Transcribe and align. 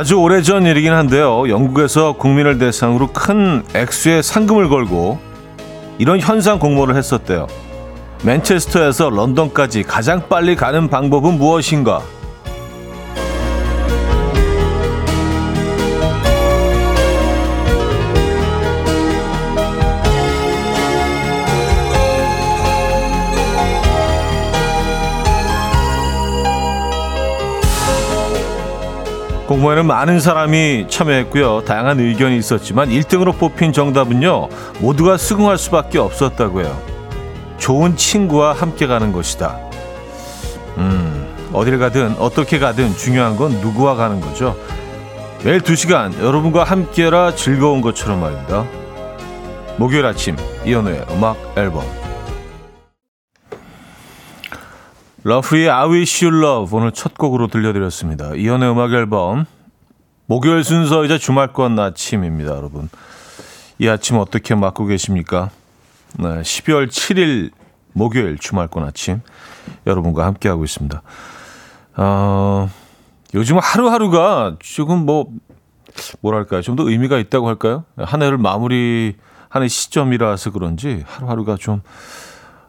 아주 0.00 0.18
오래전 0.18 0.64
일이긴 0.64 0.94
한데요. 0.94 1.50
영국에서 1.50 2.14
국민을 2.14 2.56
대상으로 2.56 3.08
큰 3.08 3.62
액수의 3.74 4.22
상금을 4.22 4.70
걸고 4.70 5.18
이런 5.98 6.18
현상 6.18 6.58
공모를 6.58 6.96
했었대요. 6.96 7.46
맨체스터에서 8.24 9.10
런던까지 9.10 9.82
가장 9.82 10.26
빨리 10.26 10.56
가는 10.56 10.88
방법은 10.88 11.36
무엇인가? 11.36 12.00
공모에는 29.50 29.84
많은 29.84 30.20
사람이 30.20 30.86
참여했고요. 30.88 31.64
다양한 31.64 31.98
의견이 31.98 32.38
있었지만 32.38 32.88
1등으로 32.90 33.36
뽑힌 33.36 33.72
정답은요. 33.72 34.48
모두가 34.78 35.16
수긍할 35.16 35.58
수밖에 35.58 35.98
없었다고 35.98 36.60
해요. 36.60 36.80
좋은 37.58 37.96
친구와 37.96 38.52
함께 38.52 38.86
가는 38.86 39.10
것이다. 39.10 39.58
음, 40.78 41.50
어딜 41.52 41.80
가든 41.80 42.14
어떻게 42.20 42.60
가든 42.60 42.94
중요한 42.96 43.36
건 43.36 43.50
누구와 43.60 43.96
가는 43.96 44.20
거죠. 44.20 44.56
매일 45.42 45.60
2시간 45.60 46.16
여러분과 46.22 46.62
함께라 46.62 47.34
즐거운 47.34 47.80
것처럼 47.80 48.20
말입니다. 48.20 48.64
목요일 49.78 50.06
아침 50.06 50.36
이현우의 50.64 51.06
음악 51.10 51.36
앨범 51.56 51.99
러프의 55.22 55.68
I 55.68 55.88
Wish 55.90 56.24
You 56.24 56.42
Love 56.42 56.78
오늘 56.78 56.92
첫 56.92 57.18
곡으로 57.18 57.48
들려드렸습니다. 57.48 58.34
이연의 58.34 58.70
음악 58.70 58.92
앨범 58.92 59.44
목요일 60.26 60.64
순서이자 60.64 61.18
주말권 61.18 61.78
아침입니다, 61.78 62.56
여러분. 62.56 62.88
이 63.78 63.88
아침 63.88 64.16
어떻게 64.16 64.54
맞고 64.54 64.86
계십니까? 64.86 65.50
네, 66.18 66.26
12월 66.40 66.88
7일 66.88 67.50
목요일 67.92 68.38
주말권 68.38 68.84
아침 68.84 69.20
여러분과 69.86 70.24
함께하고 70.24 70.64
있습니다. 70.64 71.02
어, 71.96 72.70
요즘 73.34 73.58
하루하루가 73.58 74.56
조금 74.60 75.04
뭐 75.04 75.26
뭐랄까요? 76.20 76.62
좀 76.62 76.76
더 76.76 76.88
의미가 76.88 77.18
있다고 77.18 77.46
할까요? 77.48 77.84
한 77.98 78.22
해를 78.22 78.38
마무리하는 78.38 79.68
시점이라서 79.68 80.52
그런지 80.52 81.04
하루하루가 81.06 81.56
좀 81.56 81.82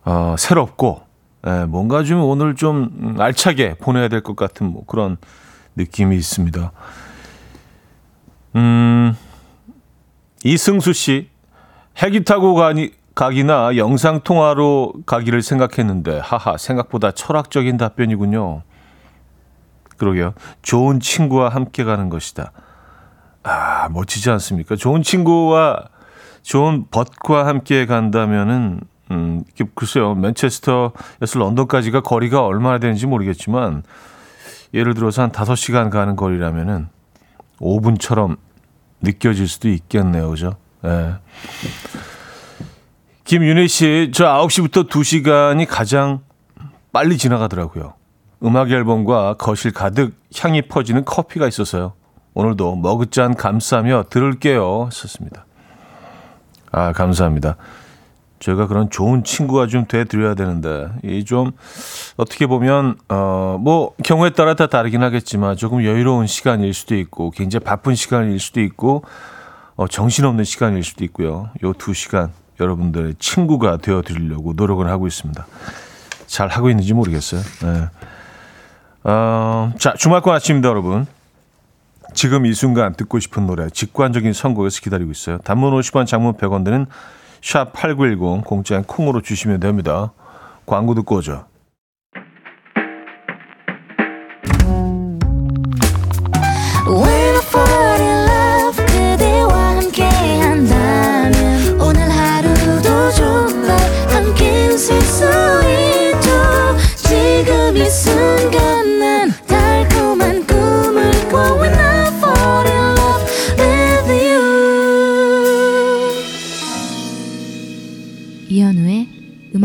어, 0.04 0.36
새롭고 0.38 1.11
예, 1.48 1.66
뭔가 1.66 2.04
좀 2.04 2.22
오늘 2.24 2.56
좀 2.56 3.16
알차게 3.20 3.76
보내야 3.76 4.08
될 4.08 4.22
것 4.22 4.36
같은 4.36 4.68
뭐 4.68 4.86
그런 4.86 5.18
느낌이 5.76 6.16
있습니다. 6.16 6.72
음, 8.56 9.16
이승수 10.44 10.94
씨, 10.94 11.30
헬기 12.02 12.24
타고 12.24 12.54
가니, 12.54 12.92
가기나 13.16 13.78
영상통화로 13.78 14.94
가기를 15.06 15.42
생각했는데, 15.42 16.20
하하, 16.20 16.58
생각보다 16.58 17.12
철학적인 17.12 17.78
답변이군요. 17.78 18.64
그러게요. 19.98 20.34
좋은 20.62 21.00
친구와 21.00 21.50
함께 21.50 21.84
가는 21.84 22.10
것이다. 22.10 22.52
아, 23.44 23.90
멋지지 23.90 24.30
않습니까? 24.32 24.76
좋은 24.76 25.02
친구와 25.04 25.86
좋은 26.44 26.86
벗과 26.90 27.46
함께 27.46 27.86
간다면은 27.86 28.82
음, 29.12 29.44
글쎄요. 29.76 30.16
맨체스터에서 30.16 31.40
런던까지가 31.40 32.02
거리가 32.02 32.46
얼마나 32.46 32.80
되는지 32.80 33.06
모르겠지만 33.08 33.84
예를 34.74 34.94
들어서 34.94 35.22
한 35.22 35.32
5시간 35.32 35.90
가는 35.90 36.16
거리라면은 36.16 36.88
5분처럼 37.60 38.38
느껴질 39.02 39.48
수도 39.48 39.70
있겠네요. 39.70 40.30
그죠? 40.30 40.56
예. 40.86 40.88
네. 40.88 41.14
김윤희 43.26 43.68
씨, 43.68 44.12
저 44.14 44.26
9시부터 44.26 44.90
2시간이 44.90 45.66
가장 45.70 46.22
빨리 46.92 47.18
지나가더라고요. 47.18 47.94
음악 48.44 48.72
앨범과 48.72 49.36
거실 49.36 49.72
가득 49.72 50.16
향이 50.38 50.64
퍼지는 50.64 51.06
커피가 51.06 51.48
있어서요. 51.48 51.94
오늘도 52.34 52.78
머그잔 52.78 53.36
감싸며 53.36 54.06
들을게요. 54.10 54.90
썼습니다. 54.92 55.46
아, 56.72 56.94
감사합니다. 56.94 57.58
제가 58.42 58.68
그런 58.68 58.90
좋은 58.90 59.24
친구가 59.24 59.68
좀 59.68 59.86
돼드려야 59.88 60.34
되는데 60.36 60.90
이 61.04 61.24
좀 61.24 61.52
어떻게 62.18 62.48
보면 62.48 62.98
어 63.08 63.58
뭐 63.60 63.94
경우에 64.04 64.32
따라 64.32 64.54
다 64.56 64.68
다르긴 64.68 65.04
하겠지만 65.04 65.56
조금 65.56 65.84
여유로운 65.86 66.26
시간일 66.28 66.74
수도 66.74 66.96
있고 66.96 67.30
굉장히 67.32 67.64
바쁜 67.64 67.96
시간일 67.96 68.40
수도 68.40 68.60
있고 68.62 69.04
어 69.76 69.88
정신없는 69.88 70.44
시간일 70.44 70.84
수도 70.84 71.04
있고요. 71.06 71.50
요 71.64 71.74
두 71.74 71.94
시간 71.94 72.32
여러분들의 72.60 73.16
친구가 73.20 73.78
되어 73.78 74.02
드리려고 74.02 74.54
노력을 74.56 74.86
하고 74.88 75.08
있습니다. 75.08 75.46
잘 76.28 76.48
하고 76.50 76.70
있는지 76.70 76.94
모르겠어요. 76.94 77.42
네. 77.42 77.90
어, 79.04 79.72
자 79.78 79.94
주말권 79.98 80.34
아침입니다, 80.36 80.70
여러분. 80.70 81.06
지금 82.14 82.46
이 82.46 82.54
순간 82.54 82.94
듣고 82.94 83.20
싶은 83.20 83.46
노래 83.48 83.70
직관적인 83.70 84.34
선곡에서 84.34 84.82
기다리고 84.82 85.12
있어요. 85.12 85.38
단문 85.40 85.72
50원, 85.80 86.06
장문 86.06 86.34
100원 86.34 86.64
드는 86.66 86.86
샵 87.42 87.74
8910 87.74 88.46
공짜인 88.46 88.84
콩으로 88.84 89.22
주시면 89.22 89.60
됩니다. 89.60 90.14
광고 90.66 90.94
듣고 90.94 91.18
오죠. 91.18 91.46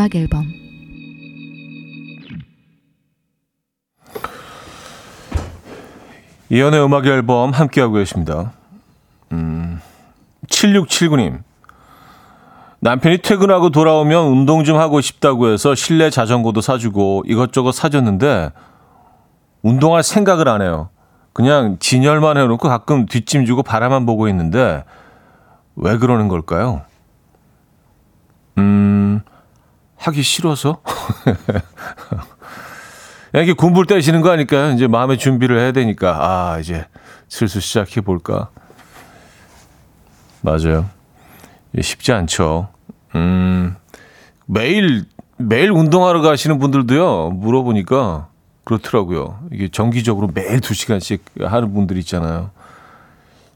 음악 0.06 0.14
앨범 0.14 0.46
이연의 6.48 6.84
음악 6.84 7.06
앨범 7.06 7.50
함께하고 7.50 7.94
계십니다. 7.94 8.52
음, 9.32 9.80
7679님. 10.48 11.42
남편이 12.78 13.18
퇴근하고 13.18 13.70
돌아오면 13.70 14.26
운동 14.28 14.62
좀 14.62 14.78
하고 14.78 15.00
싶다고 15.00 15.48
해서 15.48 15.74
실내 15.74 16.08
자전거도 16.08 16.60
사주고 16.60 17.24
이것저것 17.26 17.72
사줬는데 17.72 18.50
운동할 19.62 20.04
생각을 20.04 20.48
안 20.48 20.62
해요. 20.62 20.90
그냥 21.32 21.78
진열만 21.80 22.36
해놓고 22.36 22.68
가끔 22.68 23.06
뒷짐 23.06 23.44
주고 23.44 23.64
바라만 23.64 24.06
보고 24.06 24.28
있는데 24.28 24.84
왜 25.74 25.98
그러는 25.98 26.28
걸까요? 26.28 26.82
음, 28.58 29.20
하기 29.96 30.22
싫어서? 30.22 30.80
이게 33.34 33.52
공부를 33.52 33.86
떼시는 33.86 34.22
거 34.22 34.30
아닐까요? 34.30 34.72
이제 34.72 34.86
마음의 34.86 35.18
준비를 35.18 35.58
해야 35.58 35.72
되니까. 35.72 36.18
아, 36.20 36.58
이제 36.58 36.86
슬슬 37.28 37.60
시작해 37.60 38.00
볼까? 38.00 38.48
맞아요. 40.40 40.88
쉽지 41.80 42.12
않죠. 42.12 42.68
음, 43.14 43.76
매일, 44.46 45.04
매일 45.36 45.70
운동하러 45.70 46.22
가시는 46.22 46.58
분들도요, 46.58 47.30
물어보니까 47.30 48.28
그렇더라고요. 48.64 49.40
이게 49.52 49.68
정기적으로 49.68 50.30
매일 50.32 50.60
두 50.60 50.74
시간씩 50.74 51.24
하는 51.40 51.74
분들 51.74 51.98
있잖아요. 51.98 52.50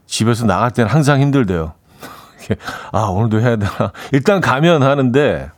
집에서 0.05 0.45
나갈 0.45 0.71
때는 0.71 0.91
항상 0.91 1.21
힘들대요. 1.21 1.73
아, 2.91 2.99
오늘도 3.03 3.41
해야 3.41 3.55
되나. 3.55 3.93
일단 4.11 4.41
가면 4.41 4.83
하는데, 4.83 5.49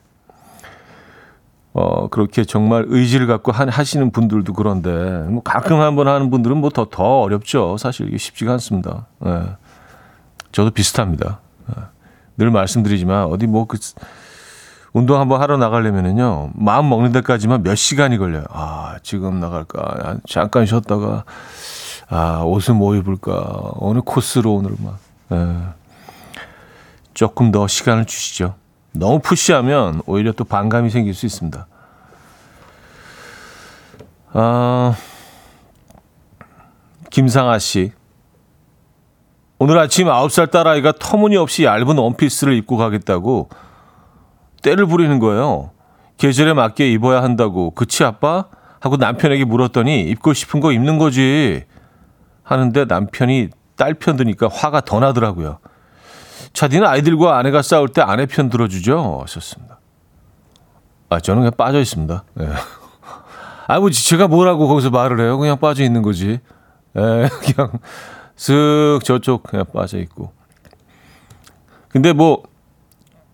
어, 1.73 2.07
그렇게 2.07 2.43
정말 2.45 2.85
의지를 2.87 3.25
갖고 3.25 3.51
하, 3.51 3.65
하시는 3.67 4.11
분들도 4.11 4.53
그런데, 4.53 4.91
뭐 5.29 5.41
가끔 5.41 5.81
한번 5.81 6.07
하는 6.07 6.29
분들은 6.29 6.57
뭐 6.57 6.69
더, 6.69 6.85
더 6.89 7.21
어렵죠. 7.21 7.77
사실 7.77 8.07
이게 8.07 8.17
쉽지가 8.17 8.53
않습니다. 8.53 9.07
예. 9.25 9.43
저도 10.51 10.69
비슷합니다. 10.69 11.39
예. 11.69 11.81
늘 12.37 12.51
말씀드리지만, 12.51 13.25
어디 13.25 13.47
뭐 13.47 13.65
그, 13.65 13.79
운동 14.93 15.19
한번 15.19 15.41
하러 15.41 15.57
나가려면은요, 15.57 16.51
마음 16.53 16.89
먹는 16.89 17.11
데까지만 17.11 17.63
몇 17.63 17.73
시간이 17.73 18.19
걸려요. 18.19 18.43
아, 18.51 18.97
지금 19.01 19.39
나갈까? 19.39 19.81
아, 19.81 20.17
잠깐 20.29 20.67
쉬었다가, 20.67 21.23
아, 22.07 22.43
옷은 22.45 22.75
뭐 22.75 22.95
입을까? 22.95 23.71
어느 23.79 23.99
코스로 24.05 24.53
오늘만. 24.53 24.93
예. 25.31 25.57
조금 27.15 27.51
더 27.51 27.67
시간을 27.67 28.05
주시죠. 28.05 28.55
너무 28.93 29.19
푸시하면 29.19 30.01
오히려 30.05 30.31
또 30.31 30.43
반감이 30.43 30.89
생길 30.89 31.13
수 31.13 31.25
있습니다. 31.25 31.67
아, 34.33 34.95
김상아 37.09 37.59
씨. 37.59 37.91
오늘 39.59 39.77
아침 39.79 40.07
9살 40.07 40.51
딸아이가 40.51 40.93
터무니없이 40.99 41.63
얇은 41.63 41.97
원피스를 41.97 42.53
입고 42.55 42.77
가겠다고 42.77 43.49
때를 44.61 44.85
부리는 44.85 45.19
거예요. 45.19 45.71
계절에 46.17 46.53
맞게 46.53 46.91
입어야 46.91 47.23
한다고. 47.23 47.71
그치, 47.71 48.03
아빠? 48.03 48.45
하고 48.79 48.97
남편에게 48.97 49.45
물었더니 49.45 50.01
입고 50.01 50.33
싶은 50.33 50.59
거 50.59 50.71
입는 50.71 50.97
거지. 50.97 51.63
하는데 52.43 52.85
남편이 52.85 53.49
딸 53.75 53.93
편 53.95 54.17
드니까 54.17 54.47
화가 54.51 54.81
더 54.81 54.99
나더라고요. 54.99 55.59
차디는 56.53 56.87
아이들과 56.87 57.37
아내가 57.37 57.61
싸울 57.61 57.89
때 57.89 58.01
아내 58.01 58.25
편 58.25 58.49
들어주죠? 58.49 59.21
하셨습니다. 59.23 59.79
아, 61.09 61.19
저는 61.19 61.41
그냥 61.41 61.53
빠져 61.57 61.79
있습니다. 61.79 62.23
네. 62.35 62.49
아, 63.67 63.79
뭐, 63.79 63.89
제가 63.89 64.27
뭐라고 64.27 64.67
거기서 64.67 64.89
말을 64.89 65.19
해요? 65.19 65.37
그냥 65.37 65.57
빠져 65.59 65.83
있는 65.83 66.01
거지. 66.01 66.39
예, 66.95 67.29
그냥 67.41 67.71
쓱 68.35 69.03
저쪽 69.03 69.43
그냥 69.43 69.65
빠져 69.73 69.97
있고. 69.99 70.31
근데 71.89 72.13
뭐, 72.13 72.43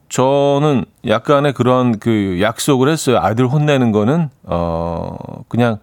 저는 0.10 0.86
약간의 1.06 1.54
그런 1.54 2.00
그 2.00 2.40
약속을 2.42 2.90
했어요. 2.90 3.20
아이들 3.20 3.48
혼내는 3.48 3.92
거는, 3.92 4.30
어, 4.44 5.16
그냥 5.48 5.80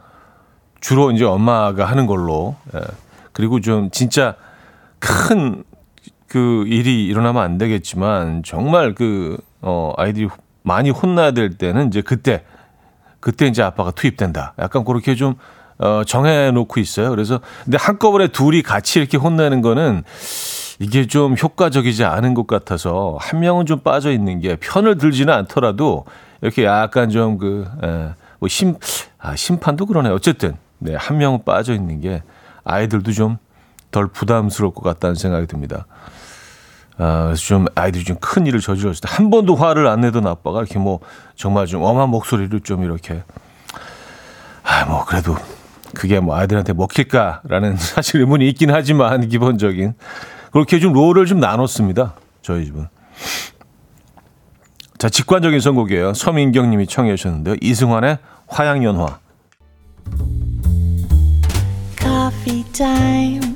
주로 0.80 1.10
이제 1.10 1.24
엄마가 1.24 1.84
하는 1.84 2.06
걸로. 2.06 2.56
예. 2.74 2.80
그리고 3.32 3.60
좀 3.60 3.90
진짜 3.90 4.34
큰 4.98 5.64
그 6.36 6.64
일이 6.66 7.06
일어나면 7.06 7.42
안 7.42 7.56
되겠지만 7.56 8.42
정말 8.44 8.94
그, 8.94 9.38
어, 9.62 9.94
아이들이 9.96 10.28
많이 10.62 10.90
혼나야 10.90 11.30
될 11.30 11.56
때는 11.56 11.86
이제 11.86 12.02
그때, 12.02 12.44
그때 13.20 13.46
이제 13.46 13.62
아빠가 13.62 13.90
투입된다. 13.90 14.52
약간 14.58 14.84
그렇게 14.84 15.14
좀, 15.14 15.36
어, 15.78 16.02
정해놓고 16.06 16.78
있어요. 16.78 17.08
그래서, 17.08 17.40
근데 17.64 17.78
한꺼번에 17.80 18.28
둘이 18.28 18.60
같이 18.60 18.98
이렇게 18.98 19.16
혼내는 19.16 19.62
거는 19.62 20.04
이게 20.78 21.06
좀 21.06 21.36
효과적이지 21.42 22.04
않은 22.04 22.34
것 22.34 22.46
같아서 22.46 23.16
한 23.18 23.40
명은 23.40 23.64
좀 23.64 23.78
빠져 23.78 24.12
있는 24.12 24.40
게 24.40 24.56
편을 24.56 24.98
들지는 24.98 25.32
않더라도 25.32 26.04
이렇게 26.42 26.66
약간 26.66 27.08
좀 27.08 27.38
그, 27.38 27.64
에, 27.82 28.10
뭐 28.40 28.48
심, 28.50 28.74
아, 29.18 29.34
심판도 29.34 29.86
그러네. 29.86 30.10
어쨌든, 30.10 30.58
네, 30.80 30.94
한 30.96 31.16
명은 31.16 31.44
빠져 31.46 31.72
있는 31.72 32.02
게 32.02 32.22
아이들도 32.62 33.12
좀 33.12 33.38
덜 33.96 34.08
부담스러울 34.08 34.74
것 34.74 34.82
같다는 34.82 35.14
생각이 35.14 35.46
듭니다. 35.46 35.86
아, 36.98 37.24
그래서 37.26 37.42
좀 37.42 37.66
아이들이 37.74 38.04
좀 38.04 38.16
큰 38.20 38.46
일을 38.46 38.60
저질렀을 38.60 39.00
때 39.02 39.08
한 39.08 39.30
번도 39.30 39.54
화를 39.54 39.86
안 39.86 40.00
내던 40.00 40.26
아빠가 40.26 40.60
이렇게 40.60 40.78
뭐 40.78 41.00
정말 41.34 41.66
좀 41.66 41.82
엄한 41.82 42.08
목소리를 42.08 42.60
좀 42.60 42.84
이렇게 42.84 43.22
아, 44.62 44.84
뭐 44.86 45.04
그래도 45.04 45.36
그게 45.94 46.20
뭐 46.20 46.36
아이들한테 46.36 46.72
먹힐까라는 46.72 47.76
사실 47.78 48.20
의문이 48.20 48.48
있긴 48.48 48.70
하지만 48.70 49.28
기본적인 49.28 49.94
그렇게 50.52 50.78
좀 50.80 50.92
롤을 50.92 51.26
좀 51.26 51.38
나눴습니다. 51.40 52.14
저희 52.42 52.64
집은. 52.64 52.88
자, 54.98 55.08
직관적인 55.10 55.60
선곡이에요. 55.60 56.14
서민경 56.14 56.70
님이 56.70 56.86
청해 56.86 57.14
주셨는데요. 57.16 57.56
이승환의 57.60 58.18
화양연화. 58.48 59.18
Coffee. 62.00 63.55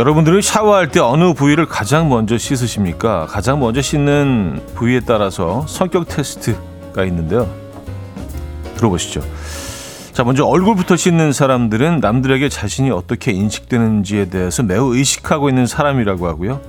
여러분들은 0.00 0.40
샤워할 0.40 0.88
때 0.88 0.98
어느 0.98 1.34
부위를 1.34 1.66
가장 1.66 2.08
먼저 2.08 2.38
씻으십니까? 2.38 3.26
가장 3.26 3.60
먼저 3.60 3.82
씻는 3.82 4.58
부위에 4.74 5.00
따라서 5.00 5.66
성격 5.68 6.08
테스트가 6.08 7.04
있는데요. 7.04 7.46
들어보시죠. 8.76 9.20
자, 10.14 10.24
먼저 10.24 10.46
얼굴부터 10.46 10.96
씻는 10.96 11.34
사람들은 11.34 12.00
남들에게 12.00 12.48
자신이 12.48 12.90
어떻게 12.90 13.32
인식되는지에 13.32 14.30
대해서 14.30 14.62
매우 14.62 14.96
의식하고 14.96 15.50
있는 15.50 15.66
사람이라고 15.66 16.28
하고요. 16.28 16.62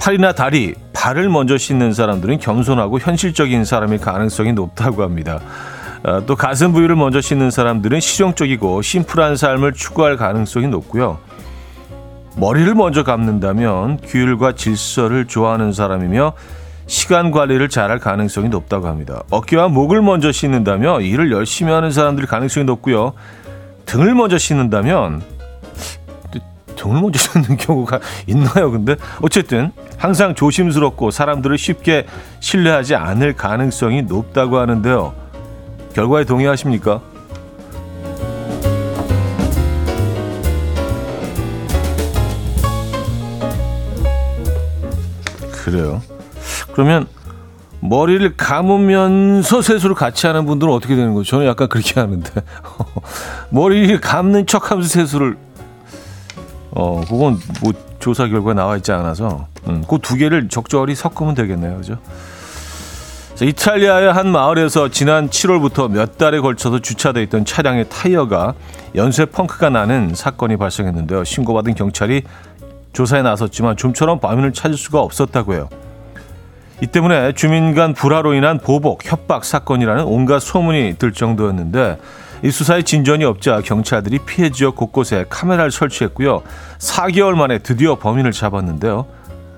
팔이나 0.00 0.32
다리, 0.32 0.74
발을 0.94 1.28
먼저 1.28 1.56
씻는 1.56 1.92
사람들은 1.92 2.40
겸손하고 2.40 2.98
현실적인 2.98 3.64
사람일 3.64 3.98
가능성이 3.98 4.52
높다고 4.52 5.04
합니다. 5.04 5.38
아, 6.02 6.22
또 6.26 6.34
가슴 6.34 6.72
부위를 6.72 6.96
먼저 6.96 7.20
씻는 7.20 7.52
사람들은 7.52 8.00
실용적이고 8.00 8.82
심플한 8.82 9.36
삶을 9.36 9.74
추구할 9.74 10.16
가능성이 10.16 10.66
높고요. 10.66 11.20
머리를 12.36 12.74
먼저 12.74 13.02
감는다면 13.02 13.98
규율과 14.04 14.54
질서를 14.54 15.26
좋아하는 15.26 15.72
사람이며 15.72 16.34
시간 16.86 17.30
관리를 17.30 17.68
잘할 17.68 17.98
가능성이 17.98 18.48
높다고 18.48 18.86
합니다. 18.86 19.22
어깨와 19.30 19.68
목을 19.68 20.02
먼저 20.02 20.30
씻는다면 20.30 21.02
일을 21.02 21.32
열심히 21.32 21.72
하는 21.72 21.90
사람들이 21.90 22.26
가능성이 22.26 22.64
높고요. 22.64 23.14
등을 23.86 24.14
먼저 24.14 24.38
씻는다면 24.38 25.22
등을 26.76 27.00
먼저 27.00 27.18
씻는 27.18 27.56
경우가 27.58 28.00
있나요? 28.26 28.70
근데 28.70 28.96
어쨌든 29.22 29.72
항상 29.96 30.34
조심스럽고 30.34 31.10
사람들을 31.10 31.56
쉽게 31.56 32.06
신뢰하지 32.40 32.94
않을 32.96 33.32
가능성이 33.32 34.02
높다고 34.02 34.58
하는데요. 34.58 35.14
결과에 35.94 36.24
동의하십니까? 36.24 37.00
그래요. 45.66 46.00
그러면 46.72 47.08
머리를 47.80 48.36
감으면서 48.36 49.62
세수를 49.62 49.96
같이 49.96 50.28
하는 50.28 50.46
분들은 50.46 50.72
어떻게 50.72 50.94
되는 50.94 51.12
거죠? 51.12 51.30
저는 51.30 51.46
약간 51.46 51.68
그렇게 51.68 51.98
하는데 51.98 52.30
머리를 53.50 54.00
감는 54.00 54.46
척하면서 54.46 54.88
세수를 54.88 55.36
어 56.70 57.02
그건 57.08 57.40
뭐 57.62 57.72
조사 57.98 58.28
결과 58.28 58.54
나와 58.54 58.76
있지 58.76 58.92
않아서 58.92 59.48
음, 59.66 59.82
그두 59.88 60.16
개를 60.16 60.48
적절히 60.48 60.94
섞으면 60.94 61.34
되겠네요, 61.34 61.78
그죠? 61.78 61.98
자, 63.34 63.44
이탈리아의 63.44 64.12
한 64.12 64.28
마을에서 64.28 64.88
지난 64.88 65.28
7월부터 65.28 65.90
몇 65.90 66.16
달에 66.16 66.38
걸쳐서 66.38 66.78
주차돼 66.78 67.24
있던 67.24 67.44
차량의 67.44 67.88
타이어가 67.88 68.54
연쇄 68.94 69.24
펑크가 69.26 69.68
나는 69.68 70.14
사건이 70.14 70.56
발생했는데요. 70.56 71.24
신고받은 71.24 71.74
경찰이 71.74 72.22
조사에 72.96 73.20
나섰지만 73.20 73.76
좀처럼 73.76 74.20
범인을 74.20 74.54
찾을 74.54 74.78
수가 74.78 75.00
없었다고 75.00 75.52
해요. 75.52 75.68
이 76.82 76.86
때문에 76.86 77.32
주민 77.32 77.74
간 77.74 77.92
불화로 77.92 78.32
인한 78.32 78.58
보복, 78.58 79.04
협박 79.04 79.44
사건이라는 79.44 80.04
온갖 80.04 80.40
소문이 80.40 80.94
들 80.98 81.12
정도였는데 81.12 81.98
이 82.42 82.50
수사에 82.50 82.80
진전이 82.80 83.22
없자 83.24 83.60
경찰들이 83.60 84.20
피해 84.24 84.48
지역 84.48 84.76
곳곳에 84.76 85.26
카메라를 85.28 85.70
설치했고요. 85.70 86.42
4개월 86.78 87.34
만에 87.34 87.58
드디어 87.58 87.96
범인을 87.96 88.32
잡았는데요. 88.32 89.04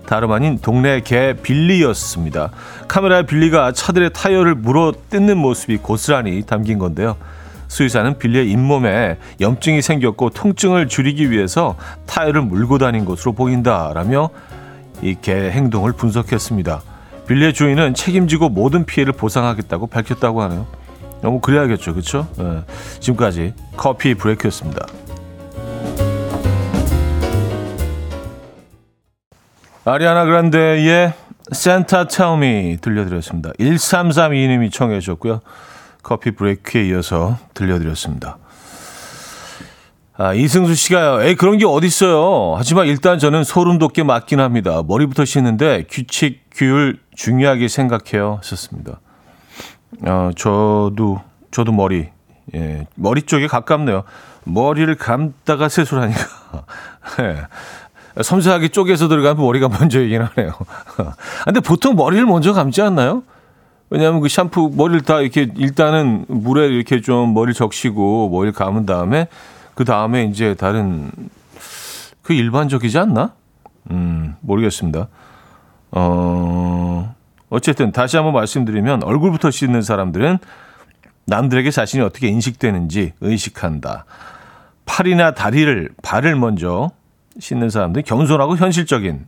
다름 0.04 0.32
아닌 0.32 0.58
동네 0.58 1.00
개 1.00 1.34
빌리였습니다. 1.40 2.50
카메라에 2.88 3.22
빌리가 3.22 3.70
차들의 3.70 4.10
타이어를 4.14 4.56
물어 4.56 4.92
뜯는 5.10 5.38
모습이 5.38 5.76
고스란히 5.76 6.42
담긴 6.42 6.80
건데요. 6.80 7.16
수의사는 7.68 8.18
빌리의 8.18 8.50
잇몸에 8.50 9.18
염증이 9.40 9.82
생겼고 9.82 10.30
통증을 10.30 10.88
줄이기 10.88 11.30
위해서 11.30 11.76
타이어를 12.06 12.42
물고 12.42 12.78
다닌 12.78 13.04
것으로 13.04 13.32
보인다라며 13.32 14.30
이 15.02 15.14
개 15.22 15.32
행동을 15.32 15.92
분석했습니다. 15.92 16.82
빌리의 17.28 17.52
주인은 17.52 17.94
책임지고 17.94 18.48
모든 18.48 18.84
피해를 18.84 19.12
보상하겠다고 19.12 19.86
밝혔다고 19.86 20.42
하네요. 20.42 20.66
너무 21.20 21.40
그래야겠죠, 21.40 21.92
그렇죠? 21.92 22.26
네. 22.36 22.62
지금까지 23.00 23.54
커피 23.76 24.14
브레이크였습니다. 24.14 24.86
아리아나 29.84 30.24
그란데의 30.24 31.12
Tell 32.08 32.36
Me 32.36 32.76
들려드렸습니다. 32.80 33.52
1332님이 33.52 34.72
청해 34.72 35.00
주셨고요. 35.00 35.40
커피 36.08 36.30
브레이크에 36.30 36.86
이어서 36.88 37.36
들려드렸습니다. 37.52 38.38
아, 40.16 40.32
이승수 40.32 40.74
씨가요. 40.74 41.22
에이, 41.22 41.34
그런 41.34 41.58
게 41.58 41.66
어딨어요. 41.66 42.54
하지만 42.56 42.86
일단 42.86 43.18
저는 43.18 43.44
소름 43.44 43.76
돋게 43.78 44.04
맞긴 44.04 44.40
합니다. 44.40 44.82
머리부터 44.86 45.26
씻는데 45.26 45.84
규칙, 45.90 46.40
규율 46.50 46.98
중요하게 47.14 47.68
생각해요. 47.68 48.36
하셨습니다. 48.38 49.00
어, 50.06 50.30
저도, 50.34 51.20
저도 51.50 51.72
머리, 51.72 52.08
예, 52.54 52.86
머리 52.94 53.20
쪽에 53.20 53.46
가깝네요. 53.46 54.04
머리를 54.44 54.92
감다가 54.94 55.68
세수를 55.68 56.04
하니까. 56.04 56.20
예. 57.20 58.22
섬세하게 58.22 58.68
쪼개서 58.68 59.08
들어가면 59.08 59.44
머리가 59.44 59.68
먼저이긴 59.68 60.22
하네요. 60.22 60.54
근데 61.44 61.60
보통 61.60 61.96
머리를 61.96 62.24
먼저 62.24 62.54
감지 62.54 62.80
않나요? 62.80 63.24
왜냐하면 63.90 64.20
그 64.20 64.28
샴푸 64.28 64.70
머리를 64.74 65.02
다 65.02 65.20
이렇게 65.20 65.48
일단은 65.56 66.26
물에 66.28 66.66
이렇게 66.68 67.00
좀 67.00 67.32
머리를 67.34 67.54
적시고 67.54 68.28
머리를 68.30 68.52
감은 68.52 68.86
다음에 68.86 69.28
그 69.74 69.84
다음에 69.84 70.24
이제 70.24 70.54
다른 70.54 71.10
그 72.22 72.32
일반적이지 72.34 72.98
않나? 72.98 73.32
음 73.90 74.36
모르겠습니다. 74.40 75.08
어 75.92 77.14
어쨌든 77.48 77.92
다시 77.92 78.16
한번 78.16 78.34
말씀드리면 78.34 79.04
얼굴부터 79.04 79.50
씻는 79.50 79.80
사람들은 79.80 80.38
남들에게 81.24 81.70
자신이 81.70 82.02
어떻게 82.02 82.28
인식되는지 82.28 83.14
의식한다. 83.20 84.04
팔이나 84.84 85.32
다리를 85.32 85.90
발을 86.02 86.36
먼저 86.36 86.90
씻는 87.38 87.70
사람들은 87.70 88.04
겸손하고 88.04 88.56
현실적인 88.56 89.26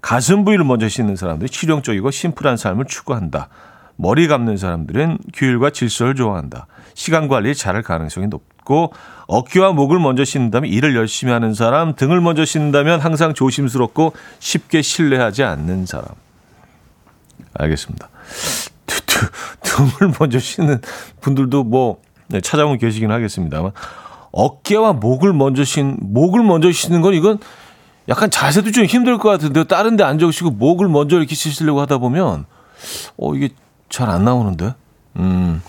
가슴 0.00 0.44
부위를 0.44 0.64
먼저 0.64 0.88
씻는 0.88 1.16
사람들은 1.16 1.48
실용적이고 1.50 2.10
심플한 2.10 2.56
삶을 2.56 2.84
추구한다. 2.86 3.48
머리 3.96 4.26
감는 4.28 4.56
사람들은 4.56 5.18
규율과 5.32 5.70
질서를 5.70 6.14
좋아한다. 6.14 6.66
시간 6.94 7.28
관리 7.28 7.54
잘할 7.54 7.82
가능성이 7.82 8.26
높고 8.28 8.92
어깨와 9.26 9.72
목을 9.72 9.98
먼저 9.98 10.24
씻는다면 10.24 10.70
일을 10.70 10.96
열심히 10.96 11.32
하는 11.32 11.54
사람, 11.54 11.94
등을 11.94 12.20
먼저 12.20 12.44
씻는다면 12.44 13.00
항상 13.00 13.34
조심스럽고 13.34 14.12
쉽게 14.38 14.82
신뢰하지 14.82 15.44
않는 15.44 15.86
사람. 15.86 16.06
알겠습니다. 17.54 18.08
두, 18.86 19.06
두, 19.06 19.26
등을 19.62 20.14
먼저 20.18 20.38
씻는 20.38 20.80
분들도 21.20 21.64
뭐 21.64 22.02
네, 22.28 22.40
찾아보면 22.40 22.78
계시긴 22.78 23.10
하겠습니다만 23.10 23.72
어깨와 24.32 24.94
목을 24.94 25.32
먼저 25.32 25.62
신 25.62 25.96
목을 26.00 26.42
먼저 26.42 26.72
씻는 26.72 27.00
건 27.00 27.14
이건 27.14 27.38
약간 28.08 28.30
자세도 28.30 28.72
좀 28.72 28.84
힘들 28.84 29.18
것 29.18 29.28
같은데요. 29.30 29.64
다른 29.64 29.96
데 29.96 30.02
앉아시고 30.04 30.50
목을 30.50 30.88
먼저 30.88 31.16
이렇게 31.16 31.34
씻으려고 31.34 31.80
하다 31.80 31.98
보면 31.98 32.44
어 33.16 33.34
이게 33.34 33.50
잘 33.88 34.08
안 34.08 34.24
나오는데. 34.24 34.74
음. 35.16 35.62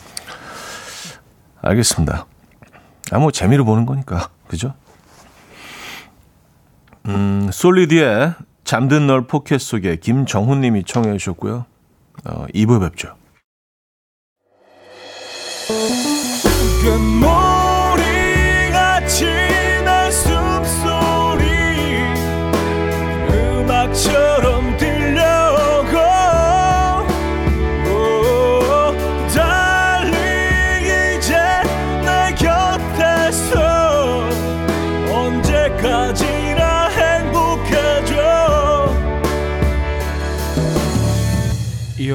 알겠습니다. 1.61 2.25
아, 3.11 3.19
뭐, 3.19 3.31
재미로 3.31 3.65
보는 3.65 3.85
거니까. 3.85 4.29
그죠? 4.47 4.73
음, 7.07 7.49
솔리드의 7.51 8.33
잠든 8.63 9.05
널 9.07 9.27
포켓 9.27 9.59
속에 9.59 9.97
김정훈 9.97 10.61
님이 10.61 10.83
청해 10.83 11.17
주셨고요. 11.17 11.65
어, 12.25 12.45
2부 12.53 12.79
뵙죠. 12.79 13.15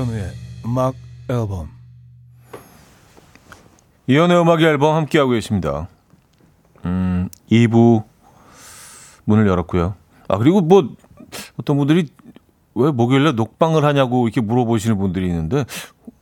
이현우의 0.00 0.33
음악 0.64 0.95
앨범 1.28 1.69
이연의 4.07 4.40
음악의 4.40 4.64
앨범 4.64 4.97
함께하고 4.97 5.33
계십니다. 5.33 5.88
음, 6.87 7.28
2부 7.50 8.04
문을 9.25 9.47
열었고요. 9.47 9.95
아, 10.28 10.38
그리고 10.38 10.62
뭐, 10.62 10.97
어떤 11.59 11.76
분들이 11.76 12.09
왜 12.75 12.90
목요일에 12.90 13.33
녹방을 13.33 13.85
하냐고 13.85 14.26
이렇게 14.26 14.40
물어보시는 14.40 14.97
분들이 14.97 15.26
있는데, 15.26 15.64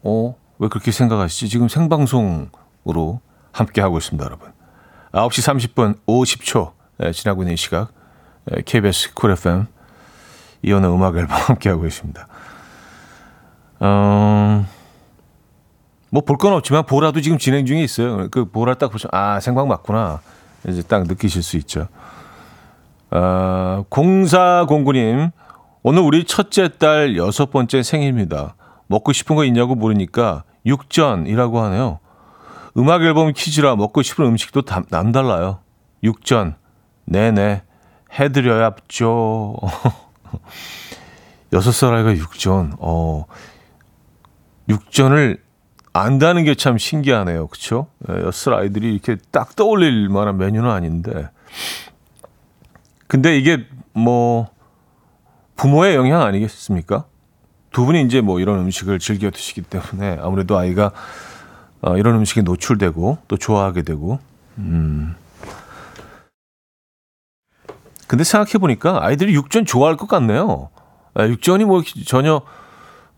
어, 0.02 0.35
왜 0.58 0.68
그렇게 0.68 0.90
생각하시지? 0.90 1.49
지금 1.49 1.68
생방송으로 1.68 3.20
함께하고 3.52 3.99
있습니다, 3.99 4.25
여러분. 4.25 4.52
9시 5.12 5.75
30분 5.75 5.99
50초 6.04 6.73
예, 7.04 7.12
지나고 7.12 7.42
있는 7.42 7.54
시각, 7.54 7.92
예, 8.50 8.62
KBS 8.62 9.14
쿨 9.14 9.30
FM, 9.30 9.66
이연의 10.62 10.92
음악 10.92 11.16
앨범 11.16 11.37
함께하고 11.38 11.82
계십니다. 11.82 12.26
어, 13.80 14.64
뭐 16.11 16.23
볼 16.23 16.37
건 16.38 16.52
없지만 16.54 16.85
보라도 16.87 17.20
지금 17.20 17.38
진행 17.38 17.66
중에 17.66 17.82
있어요. 17.82 18.28
그 18.30 18.44
보라 18.50 18.75
딱 18.75 18.90
보시면 18.90 19.11
아 19.12 19.40
생방 19.40 19.68
맞구나 19.68 20.20
이제 20.66 20.82
딱 20.82 21.04
느끼실 21.06 21.42
수 21.42 21.56
있죠. 21.58 21.88
아, 23.11 23.85
0409님 23.90 25.30
오늘 25.82 26.02
우리 26.02 26.25
첫째 26.25 26.68
딸 26.78 27.16
여섯 27.16 27.50
번째 27.50 27.82
생일입니다. 27.82 28.54
먹고 28.87 29.12
싶은 29.12 29.37
거 29.37 29.44
있냐고 29.44 29.75
물으니까 29.75 30.44
육전이라고 30.66 31.61
하네요. 31.61 32.00
음악 32.76 33.02
앨범 33.02 33.32
퀴즈라 33.32 33.76
먹고 33.76 34.02
싶은 34.02 34.25
음식도 34.26 34.62
다, 34.62 34.82
남달라요. 34.90 35.61
육전 36.02 36.56
네네 37.06 37.62
해드려야죠. 38.18 39.56
여섯 41.52 41.73
살 41.73 41.94
아이가 41.94 42.12
육전 42.12 42.76
어 42.78 43.25
육전을 44.69 45.43
안다는 45.93 46.45
게 46.45 46.55
참 46.55 46.79
신기하네요. 46.79 47.49
그쵸? 47.49 47.89
여섯 48.09 48.53
아이들이 48.55 48.93
이렇게 48.93 49.17
딱 49.31 49.57
떠올릴 49.57 50.09
만한 50.09 50.37
메뉴는 50.39 50.71
아닌데. 50.71 51.29
근데 53.07 53.37
이게 53.39 53.67
뭐 53.95 54.49
부모의 55.57 55.97
영향 55.97 56.23
아니겠습니까? 56.23 57.05
두 57.73 57.85
분이 57.85 58.03
이제 58.03 58.21
뭐 58.21 58.39
이런 58.41 58.59
음식을 58.61 58.99
즐겨 58.99 59.31
드시기 59.31 59.63
때문에 59.63 60.19
아무래도 60.21 60.57
아이가 60.57 60.93
어, 61.81 61.97
이런 61.97 62.17
음식에 62.17 62.43
노출되고 62.43 63.19
또 63.29 63.37
좋아하게 63.37 63.83
되고. 63.83 64.19
음. 64.59 65.15
근데 68.07 68.25
생각해 68.25 68.53
보니까 68.59 69.05
아이들이 69.05 69.35
육전 69.35 69.65
좋아할 69.67 69.97
것 69.97 70.09
같네요. 70.09 70.71
아, 71.15 71.27
육전이 71.27 71.65
뭐 71.65 71.83
전혀 72.07 72.43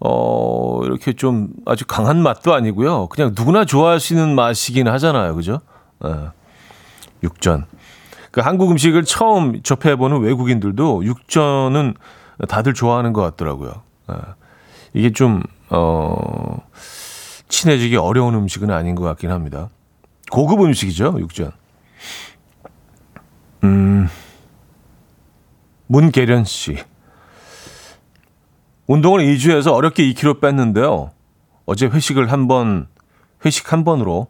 어, 0.00 0.80
이렇게 0.84 1.12
좀 1.12 1.48
아주 1.66 1.84
강한 1.86 2.22
맛도 2.22 2.54
아니고요. 2.54 3.08
그냥 3.08 3.34
누구나 3.36 3.64
좋아하시는 3.64 4.34
맛이긴 4.34 4.88
하잖아요. 4.88 5.34
그죠? 5.34 5.60
예. 6.04 6.30
육전. 7.22 7.66
그 8.30 8.40
한국 8.40 8.70
음식을 8.70 9.04
처음 9.04 9.62
접해보는 9.62 10.20
외국인들도 10.20 11.04
육전은 11.04 11.94
다들 12.48 12.72
좋아하는 12.72 13.12
것 13.12 13.20
같더라고요. 13.22 13.82
예. 14.10 14.14
이게 14.94 15.12
좀, 15.12 15.42
어, 15.68 16.56
친해지기 17.48 17.96
어려운 17.96 18.34
음식은 18.34 18.70
아닌 18.70 18.94
것 18.94 19.04
같긴 19.04 19.30
합니다. 19.30 19.68
고급 20.30 20.62
음식이죠, 20.62 21.16
육전. 21.18 21.52
음, 23.64 24.08
문계련 25.88 26.44
씨. 26.44 26.78
운동을 28.90 29.20
2주에서 29.20 29.72
어렵게 29.72 30.02
2kg 30.12 30.40
뺐는데요. 30.40 31.12
어제 31.64 31.86
회식을 31.86 32.32
한 32.32 32.48
번, 32.48 32.88
회식 33.44 33.72
한 33.72 33.84
번으로 33.84 34.26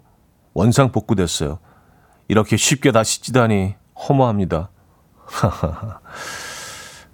원상 0.53 0.93
복구됐어요. 0.93 1.59
이렇게 2.29 2.59
쉽게 2.59 2.93
다시 2.93 3.23
찌다니 3.23 3.77
허무합니다. 3.97 4.69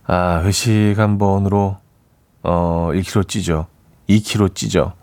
아, 0.08 0.42
회식 0.42 0.94
한 0.98 1.18
번으로, 1.18 1.76
어, 2.42 2.90
1kg 2.92 3.28
찌죠. 3.28 3.68
2kg 4.08 4.52
찌죠. 4.52 4.94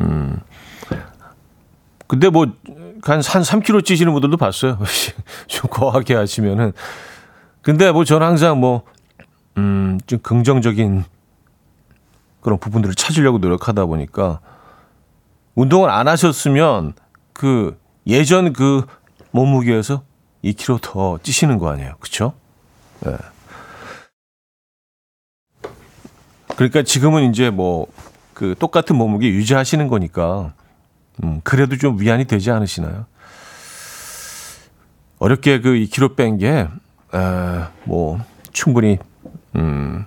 음. 0.00 0.38
근데 2.06 2.28
뭐, 2.28 2.46
한, 3.02 3.16
한 3.20 3.42
3kg 3.42 3.84
찌시는 3.84 4.12
분들도 4.12 4.36
봤어요. 4.36 4.78
좀 5.48 5.68
거하게 5.68 6.14
하시면은. 6.14 6.72
근데 7.62 7.90
뭐, 7.90 8.04
저는 8.04 8.24
항상 8.24 8.60
뭐, 8.60 8.84
음, 9.56 9.98
좀 10.06 10.20
긍정적인 10.20 11.04
그런 12.40 12.58
부분들을 12.58 12.94
찾으려고 12.94 13.38
노력하다 13.38 13.86
보니까 13.86 14.40
운동을 15.54 15.90
안 15.90 16.08
하셨으면 16.08 16.94
그 17.32 17.78
예전 18.06 18.52
그 18.52 18.86
몸무게에서 19.30 20.02
2kg 20.44 20.78
더 20.82 21.18
찌시는 21.22 21.58
거 21.58 21.70
아니에요. 21.70 21.94
그쵸? 22.00 22.32
네. 23.00 23.16
그러니까 26.56 26.82
지금은 26.82 27.30
이제 27.30 27.50
뭐 27.50 27.86
그 28.40 28.54
똑같은 28.58 28.96
몸무게 28.96 29.28
유지하시는 29.28 29.86
거니까 29.88 30.54
음, 31.22 31.42
그래도 31.44 31.76
좀 31.76 32.00
위안이 32.00 32.24
되지 32.24 32.50
않으시나요? 32.50 33.04
어렵게 35.18 35.60
그 35.60 35.74
2kg 35.74 36.16
뺀 36.16 36.38
게, 36.38 36.66
뭐, 37.84 38.18
충분히, 38.54 38.98
음, 39.56 40.06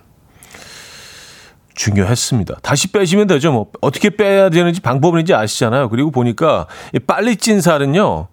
중요했습니다. 1.74 2.56
다시 2.62 2.90
빼시면 2.92 3.26
되죠. 3.26 3.52
뭐 3.52 3.66
어떻게 3.80 4.10
빼야 4.10 4.48
되는지 4.50 4.80
방법은 4.80 5.20
이제 5.22 5.34
아시잖아요. 5.34 5.88
그리고 5.88 6.10
보니까 6.10 6.66
빨리 7.06 7.36
찐 7.36 7.60
살은요. 7.60 8.28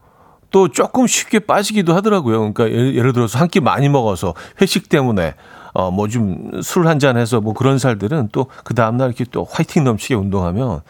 또 0.52 0.68
조금 0.68 1.08
쉽게 1.08 1.40
빠지기도 1.40 1.94
하더라고요. 1.96 2.54
그러니까 2.54 2.70
예를, 2.70 3.14
들어서 3.14 3.40
한 3.40 3.48
끼 3.48 3.60
많이 3.62 3.88
먹어서 3.90 4.34
회식 4.62 4.90
때문에 4.90 5.34
어, 5.74 5.90
뭐 5.92 6.08
좀 6.10 6.52
술 6.62 6.86
한 6.88 7.00
잔 7.00 7.16
해서 7.18 7.40
뭐 7.40 7.54
그런 7.54 7.80
살들은 7.80 8.30
또 8.34 8.48
그 8.66 8.74
다음 8.76 8.98
날 8.98 9.08
이렇게 9.08 9.24
또 9.32 9.48
화이팅 9.50 9.86
넘치게 9.86 10.16
운동하면 10.16 10.82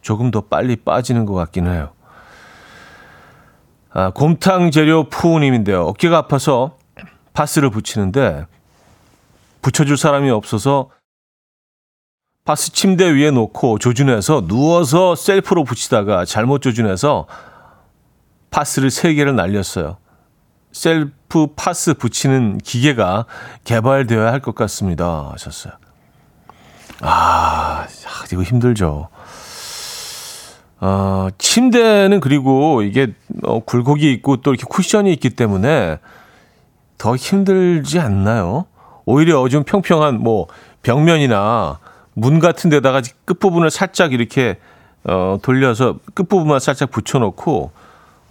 조금 0.00 0.30
더 0.30 0.40
빨리 0.40 0.76
빠지는 0.76 1.26
것 1.26 1.34
같기는 1.34 1.70
해요. 1.72 1.90
아, 3.92 4.10
곰탕 4.10 4.70
재료 4.70 5.04
푸우님인데요. 5.08 5.82
어깨가 5.82 6.16
아파서 6.16 6.76
파스를 7.34 7.70
붙이는데 7.70 8.46
붙여줄 9.62 9.96
사람이 9.98 10.30
없어서 10.30 10.88
파스 12.50 12.72
침대 12.72 13.08
위에 13.12 13.30
놓고 13.30 13.78
조준해서 13.78 14.48
누워서 14.48 15.14
셀프로 15.14 15.62
붙이다가 15.62 16.24
잘못 16.24 16.62
조준해서 16.62 17.28
파스를 18.50 18.90
세 18.90 19.14
개를 19.14 19.36
날렸어요. 19.36 19.98
셀프 20.72 21.46
파스 21.54 21.94
붙이는 21.94 22.58
기계가 22.58 23.26
개발되어야 23.62 24.32
할 24.32 24.40
것 24.40 24.56
같습니다. 24.56 25.30
하셨어요. 25.30 25.74
아, 27.02 27.86
이거 28.32 28.42
힘들죠. 28.42 29.10
어, 30.80 31.28
침대는 31.38 32.18
그리고 32.18 32.82
이게 32.82 33.14
어, 33.44 33.60
굴곡이 33.60 34.12
있고 34.14 34.38
또 34.38 34.50
이렇게 34.54 34.64
쿠션이 34.68 35.12
있기 35.12 35.30
때문에 35.30 36.00
더 36.98 37.14
힘들지 37.14 38.00
않나요? 38.00 38.66
오히려 39.04 39.48
좀 39.48 39.62
평평한 39.62 40.18
뭐 40.20 40.48
벽면이나 40.82 41.78
문 42.14 42.38
같은 42.38 42.70
데다가 42.70 43.02
끝부분을 43.24 43.70
살짝 43.70 44.12
이렇게 44.12 44.58
어, 45.04 45.38
돌려서 45.42 45.98
끝부분만 46.14 46.60
살짝 46.60 46.90
붙여놓고 46.90 47.72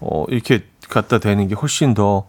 어, 0.01 0.25
이렇게 0.29 0.65
갖다 0.89 1.19
대는 1.19 1.47
게 1.47 1.55
훨씬 1.55 1.93
더 1.93 2.25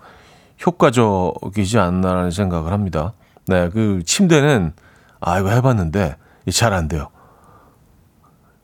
효과적이지 0.64 1.78
않나라는 1.78 2.30
생각을 2.30 2.72
합니다. 2.72 3.12
네, 3.46 3.68
그 3.70 4.02
침대는 4.04 4.72
아 5.20 5.38
이거 5.38 5.50
해봤는데 5.50 6.16
잘 6.52 6.72
안 6.72 6.88
돼요. 6.88 7.08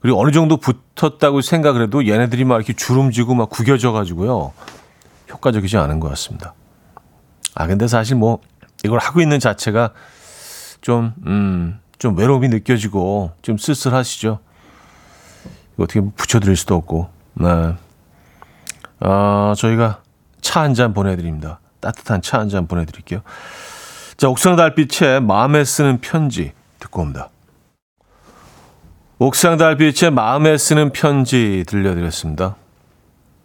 그리고 0.00 0.20
어느 0.20 0.30
정도 0.30 0.58
붙었다고 0.58 1.40
생각을 1.40 1.82
해도 1.82 2.06
얘네들이 2.06 2.44
막 2.44 2.56
이렇게 2.56 2.72
주름지고 2.72 3.34
막 3.34 3.50
구겨져 3.50 3.92
가지고요. 3.92 4.52
효과적이지 5.30 5.76
않은 5.78 6.00
것 6.00 6.08
같습니다. 6.10 6.54
아, 7.54 7.66
근데 7.66 7.88
사실 7.88 8.16
뭐 8.16 8.38
이걸 8.84 8.98
하고 8.98 9.20
있는 9.20 9.40
자체가 9.40 9.90
좀, 10.80 11.12
음, 11.26 11.80
좀 11.98 12.16
외로움이 12.16 12.48
느껴지고 12.48 13.32
좀 13.42 13.56
쓸쓸하시죠. 13.58 14.38
어떻게 15.78 16.00
붙여드릴 16.00 16.56
수도 16.56 16.74
없고. 16.74 17.08
네. 17.34 17.74
아, 19.00 19.54
저희가 19.56 20.02
차 20.40 20.60
한 20.62 20.74
잔 20.74 20.94
보내드립니다. 20.94 21.60
따뜻한 21.80 22.22
차 22.22 22.38
한 22.38 22.48
잔 22.48 22.66
보내드릴게요. 22.66 23.20
자, 24.16 24.28
옥상 24.28 24.56
달빛에 24.56 25.20
마음에 25.20 25.64
쓰는 25.64 26.00
편지 26.00 26.52
듣고 26.78 27.02
옵니다. 27.02 27.28
옥상 29.18 29.56
달빛에 29.56 30.10
마음에 30.10 30.56
쓰는 30.58 30.92
편지 30.92 31.64
들려드렸습니다. 31.66 32.56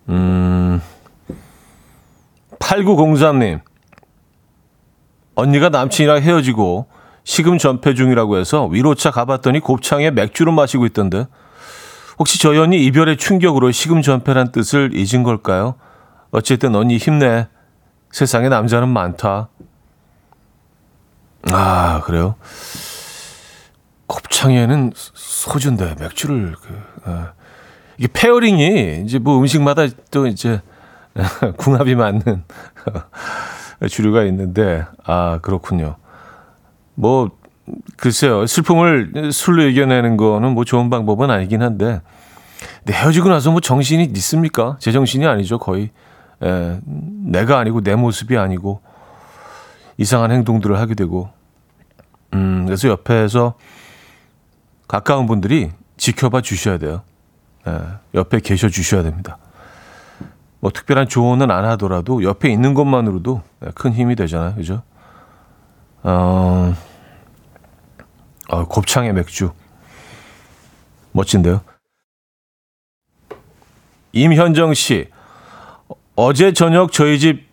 음, 0.09 0.81
8903님. 2.59 3.61
언니가 5.35 5.69
남친이랑 5.69 6.21
헤어지고 6.21 6.87
시금 7.23 7.57
전폐 7.57 7.93
중이라고 7.93 8.37
해서 8.37 8.65
위로차 8.65 9.11
가봤더니 9.11 9.59
곱창에 9.59 10.11
맥주를 10.11 10.53
마시고 10.53 10.85
있던데 10.87 11.27
혹시 12.19 12.39
저희 12.39 12.57
언니 12.57 12.83
이별의 12.85 13.17
충격으로 13.17 13.71
시금 13.71 14.01
전폐란 14.01 14.51
뜻을 14.51 14.91
잊은 14.93 15.23
걸까요? 15.23 15.75
어쨌든 16.31 16.75
언니 16.75 16.97
힘내. 16.97 17.47
세상에 18.11 18.49
남자는 18.49 18.89
많다. 18.89 19.49
아, 21.51 22.01
그래요? 22.03 22.35
곱창에는 24.07 24.91
소주인데 24.93 25.95
맥주를 25.99 26.55
그 26.61 26.83
어. 27.09 27.27
이게 27.97 28.09
pairing이 28.11 29.03
이제 29.05 29.19
뭐 29.19 29.39
음식마다 29.39 29.83
또 30.11 30.27
이제 30.27 30.61
궁합이 31.57 31.95
맞는 31.95 32.43
주류가 33.89 34.23
있는데 34.23 34.85
아 35.05 35.39
그렇군요. 35.41 35.95
뭐 36.95 37.31
글쎄요 37.97 38.45
슬픔을 38.45 39.31
술로 39.31 39.63
이겨내는 39.63 40.17
거는 40.17 40.51
뭐 40.53 40.65
좋은 40.65 40.89
방법은 40.89 41.29
아니긴 41.29 41.61
한데 41.61 42.01
근데 42.79 42.93
헤어지고 42.93 43.29
나서 43.29 43.51
뭐 43.51 43.61
정신이 43.61 44.03
있습니까? 44.15 44.77
제 44.79 44.91
정신이 44.91 45.25
아니죠 45.25 45.57
거의 45.57 45.91
에, 46.43 46.79
내가 46.85 47.59
아니고 47.59 47.81
내 47.81 47.95
모습이 47.95 48.37
아니고 48.37 48.81
이상한 49.97 50.31
행동들을 50.31 50.77
하게 50.79 50.95
되고 50.95 51.29
음 52.33 52.65
그래서 52.65 52.87
옆에서 52.87 53.55
가까운 54.87 55.25
분들이 55.25 55.71
지켜봐 55.95 56.41
주셔야 56.41 56.77
돼요. 56.77 57.01
예, 57.67 57.79
옆에 58.15 58.39
계셔 58.39 58.67
주셔야 58.67 59.03
됩니다. 59.03 59.37
뭐 60.59 60.71
특별한 60.71 61.07
조언은 61.07 61.49
안 61.49 61.63
하더라도 61.65 62.23
옆에 62.23 62.51
있는 62.51 62.73
것만으로도 62.73 63.41
큰 63.73 63.93
힘이 63.93 64.15
되잖아요. 64.15 64.55
그죠? 64.55 64.83
어, 66.03 66.73
어 68.49 68.65
곱창의 68.65 69.13
맥주. 69.13 69.51
멋진데요? 71.11 71.61
임현정 74.13 74.73
씨. 74.73 75.07
어제 76.15 76.53
저녁 76.53 76.91
저희 76.91 77.19
집 77.19 77.47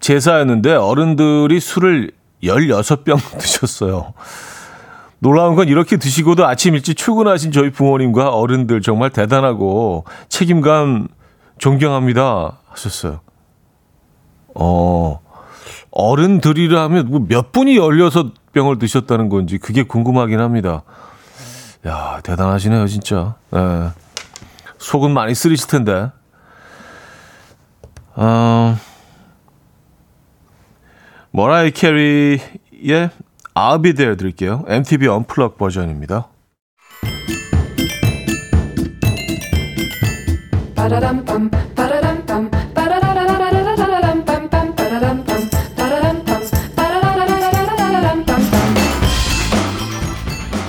제사였는데 0.00 0.74
어른들이 0.74 1.60
술을 1.60 2.12
16병 2.42 3.18
드셨어요. 3.38 4.14
놀라운 5.20 5.56
건 5.56 5.66
이렇게 5.66 5.96
드시고도 5.96 6.46
아침 6.46 6.74
일찍 6.74 6.96
출근하신 6.96 7.50
저희 7.50 7.70
부모님과 7.70 8.30
어른들 8.30 8.82
정말 8.82 9.10
대단하고 9.10 10.04
책임감 10.28 11.08
존경합니다 11.58 12.58
하셨어요. 12.68 13.20
어, 14.54 15.20
어른들이라면 15.98 17.08
뭐몇 17.08 17.50
분이 17.50 17.76
16병을 17.76 18.78
드셨다는 18.78 19.28
건지 19.28 19.58
그게 19.58 19.82
궁금하긴 19.82 20.38
합니다. 20.38 20.82
야, 21.86 22.20
대단하시네요, 22.22 22.86
진짜. 22.86 23.34
네. 23.50 23.88
속은 24.78 25.10
많이 25.10 25.34
쓰리실 25.34 25.66
텐데. 25.66 26.10
어, 28.14 28.76
머라이 31.32 31.72
캐리의 31.72 32.38
I'll 33.54 33.82
be 33.82 33.92
there 33.92 34.16
드릴게요. 34.16 34.64
MTV 34.68 35.08
언플럭 35.08 35.58
버전입니다. 35.58 36.28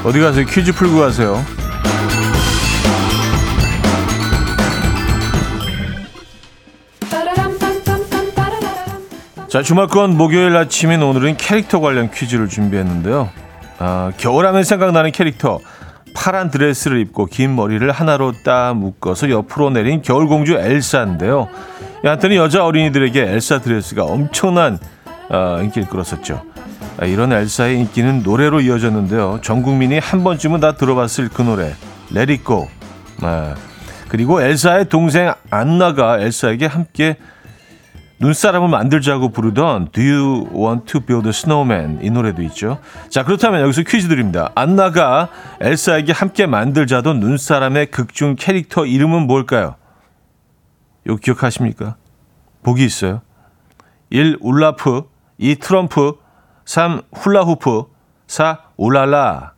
어디 0.03 0.19
가세요? 0.19 0.45
퀴즈 0.45 0.71
풀고 0.73 0.99
가세요. 0.99 1.43
자, 9.49 9.63
주말권 9.63 10.15
목요일 10.15 10.55
아침인 10.55 11.01
오늘은 11.01 11.37
캐릭터 11.37 11.79
관련 11.79 12.11
퀴즈를 12.11 12.47
준비했는데요. 12.47 13.29
아, 13.79 14.11
겨울하면 14.17 14.63
생각나는 14.63 15.11
캐릭터. 15.11 15.59
파란 16.15 16.49
드레스를 16.49 16.99
입고 17.01 17.25
긴 17.27 17.55
머리를 17.55 17.89
하나로 17.91 18.33
따 18.43 18.73
묶어서 18.73 19.29
옆으로 19.29 19.69
내린 19.69 20.01
겨울공주 20.01 20.53
엘사인데요. 20.53 21.47
한때는 22.03 22.35
여자 22.35 22.65
어린이들에게 22.65 23.21
엘사 23.21 23.59
드레스가 23.59 24.03
엄청난 24.03 24.79
어, 25.29 25.59
인기를 25.61 25.87
끌었었죠. 25.87 26.43
아, 27.01 27.05
이런 27.05 27.31
엘사의 27.31 27.79
인기는 27.79 28.23
노래로 28.23 28.59
이어졌는데요. 28.61 29.39
전 29.41 29.61
국민이 29.63 29.99
한 29.99 30.23
번쯤은 30.23 30.59
다 30.59 30.73
들어봤을 30.73 31.29
그 31.29 31.41
노래, 31.41 31.73
Let 32.11 32.31
It 32.31 32.43
Go. 32.43 32.67
아, 33.21 33.55
그리고 34.09 34.41
엘사의 34.41 34.89
동생 34.89 35.33
안나가 35.49 36.19
엘사에게 36.19 36.65
함께 36.65 37.17
눈사람을 38.19 38.67
만들자고 38.67 39.29
부르던 39.29 39.91
Do 39.93 40.03
You 40.03 40.49
Want 40.53 40.91
to 40.91 40.99
Build 40.99 41.27
a 41.27 41.29
Snowman 41.29 41.99
이 42.03 42.09
노래도 42.09 42.41
있죠. 42.43 42.79
자 43.07 43.23
그렇다면 43.23 43.61
여기서 43.61 43.83
퀴즈 43.83 44.09
드립니다. 44.09 44.51
안나가 44.55 45.29
엘사에게 45.61 46.11
함께 46.11 46.45
만들자던 46.47 47.21
눈사람의 47.21 47.91
극중 47.91 48.35
캐릭터 48.37 48.85
이름은 48.85 49.25
뭘까요? 49.25 49.75
이거 51.05 51.15
기억하십니까? 51.15 51.95
보기 52.61 52.83
있어요. 52.83 53.21
1. 54.09 54.39
울라프 54.41 55.03
2. 55.37 55.55
트럼프 55.55 56.15
3. 56.69 57.01
훌라후프 57.15 57.85
4. 58.27 58.59
울랄라 58.77 59.53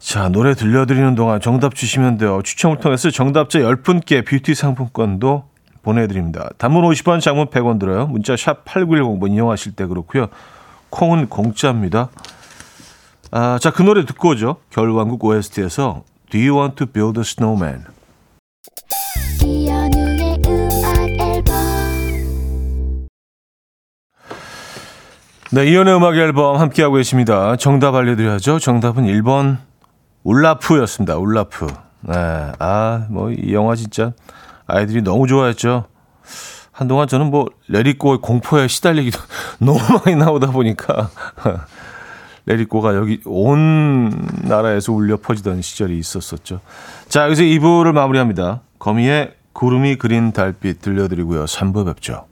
자, 0.00 0.28
노래 0.28 0.54
들려드리는 0.54 1.14
동안 1.14 1.40
정답 1.40 1.76
주시면 1.76 2.18
돼요. 2.18 2.40
추첨을 2.42 2.78
통해서 2.78 3.08
정답자 3.08 3.60
10분께 3.60 4.26
뷰티 4.26 4.56
상품권도 4.56 5.44
보내드립니다. 5.82 6.50
단문 6.58 6.82
50원, 6.82 7.20
장문 7.20 7.46
100원 7.46 7.78
들어요. 7.78 8.08
문자 8.08 8.36
샵 8.36 8.64
8910번 8.64 9.32
이용하실 9.32 9.76
때 9.76 9.86
그렇고요. 9.86 10.26
콩은 10.90 11.28
공짜입니다. 11.28 12.08
아, 13.30 13.60
자, 13.60 13.70
그 13.70 13.82
노래 13.82 14.04
듣고 14.04 14.30
오죠. 14.30 14.56
겨울왕국 14.70 15.24
OST에서 15.24 16.02
Do 16.28 16.40
you 16.40 16.58
want 16.58 16.74
to 16.74 16.86
build 16.92 17.20
a 17.20 17.22
snowman? 17.22 17.84
네, 25.54 25.66
이연의 25.66 25.94
음악 25.94 26.16
앨범 26.16 26.56
함께하고 26.56 26.94
계십니다. 26.94 27.56
정답 27.56 27.94
알려드려야죠. 27.94 28.58
정답은 28.58 29.04
1번 29.04 29.58
울라프였습니다. 30.22 31.18
울라프. 31.18 31.66
네, 32.00 32.14
아, 32.58 33.06
뭐, 33.10 33.30
이 33.30 33.52
영화 33.52 33.76
진짜 33.76 34.14
아이들이 34.66 35.02
너무 35.02 35.26
좋아했죠. 35.26 35.84
한동안 36.70 37.06
저는 37.06 37.30
뭐, 37.30 37.50
레리꼬의 37.68 38.20
공포에 38.22 38.66
시달리기도 38.66 39.18
너무 39.60 39.78
많이 40.02 40.16
나오다 40.16 40.52
보니까, 40.52 41.10
레리꼬가 42.46 42.94
여기 42.94 43.20
온 43.26 44.26
나라에서 44.44 44.94
울려 44.94 45.18
퍼지던 45.18 45.60
시절이 45.60 45.98
있었었죠. 45.98 46.60
자, 47.10 47.24
여기서 47.26 47.42
2부를 47.42 47.92
마무리합니다. 47.92 48.62
거미의 48.78 49.34
구름이 49.52 49.96
그린 49.96 50.32
달빛 50.32 50.80
들려드리고요. 50.80 51.44
3부 51.44 51.84
뵙죠. 51.84 52.31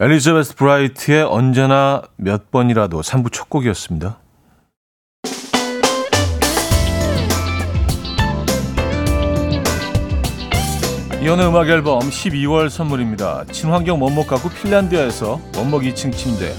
엘리자베스 0.00 0.56
브라이트의 0.56 1.22
언제나 1.22 2.02
몇 2.16 2.50
번이라도 2.50 3.00
3부 3.00 3.30
첫 3.30 3.48
곡이었습니다. 3.48 4.18
이현우의 11.22 11.46
음악 11.46 11.68
앨범 11.68 12.00
12월 12.00 12.70
선물입니다. 12.70 13.44
친환경 13.52 14.02
원목 14.02 14.26
가구 14.26 14.50
핀란드에서 14.50 15.40
원목 15.56 15.82
2층 15.82 16.12
침대, 16.12 16.52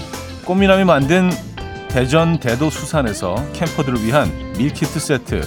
꽃미남이 0.46 0.84
만든 0.84 1.30
대전 1.88 2.40
대도 2.40 2.70
수산에서 2.70 3.36
캠퍼들을 3.52 4.02
위한 4.02 4.30
밀키트 4.56 4.98
세트, 4.98 5.42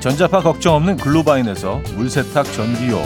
전자파 0.00 0.40
걱정 0.40 0.76
없는 0.76 0.96
글로바인에서 0.96 1.82
물세탁 1.94 2.50
전기요, 2.54 3.02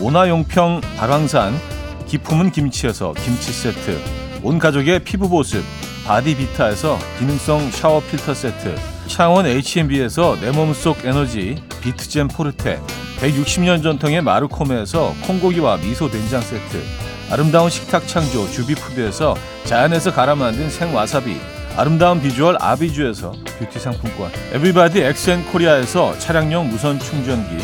모나용평 0.00 0.80
발왕산 0.96 1.75
기 2.06 2.17
품은 2.17 2.52
김치에서 2.52 3.12
김치 3.14 3.52
세트, 3.52 4.00
온 4.42 4.58
가족의 4.58 5.00
피부 5.00 5.28
보습 5.28 5.64
바디비타에서 6.06 6.98
기능성 7.18 7.70
샤워 7.72 8.00
필터 8.00 8.32
세트, 8.32 8.76
창원 9.08 9.46
H&B에서 9.46 10.38
내 10.40 10.52
몸속 10.52 11.04
에너지 11.04 11.60
비트젠 11.82 12.28
포르테, 12.28 12.80
160년 13.20 13.82
전통의 13.82 14.22
마르코메에서 14.22 15.14
콩고기와 15.26 15.78
미소 15.78 16.08
된장 16.08 16.40
세트, 16.40 16.80
아름다운 17.30 17.68
식탁 17.70 18.06
창조 18.06 18.48
주비푸드에서 18.52 19.34
자연에서 19.64 20.12
갈아 20.12 20.36
만든 20.36 20.70
생와사비, 20.70 21.36
아름다운 21.76 22.22
비주얼 22.22 22.56
아비주에서 22.60 23.32
뷰티 23.58 23.80
상품권, 23.80 24.30
에브리바디 24.52 25.00
엑센 25.02 25.44
코리아에서 25.46 26.16
차량용 26.20 26.70
무선 26.70 27.00
충전기, 27.00 27.56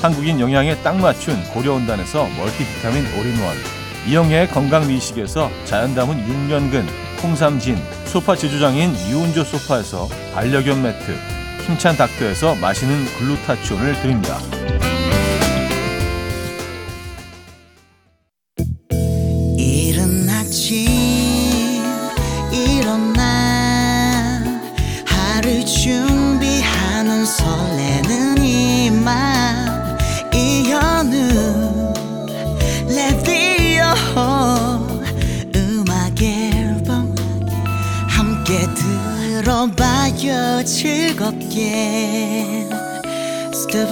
한국인 0.00 0.40
영양에 0.40 0.74
딱 0.76 0.96
맞춘 0.96 1.38
고려은단에서 1.52 2.26
멀티비타민 2.38 3.04
올인원, 3.18 3.79
이영애의 4.06 4.48
건강미식에서 4.48 5.50
자연 5.64 5.94
담은 5.94 6.26
6년근 6.26 6.86
홍삼진, 7.22 7.76
소파 8.06 8.34
제조장인 8.34 8.94
유운조 9.10 9.44
소파에서 9.44 10.08
반려견 10.34 10.82
매트, 10.82 11.16
힘찬 11.66 11.96
닥터에서 11.96 12.54
마시는 12.56 13.04
글루타치온을 13.18 14.00
드립니다. 14.00 14.38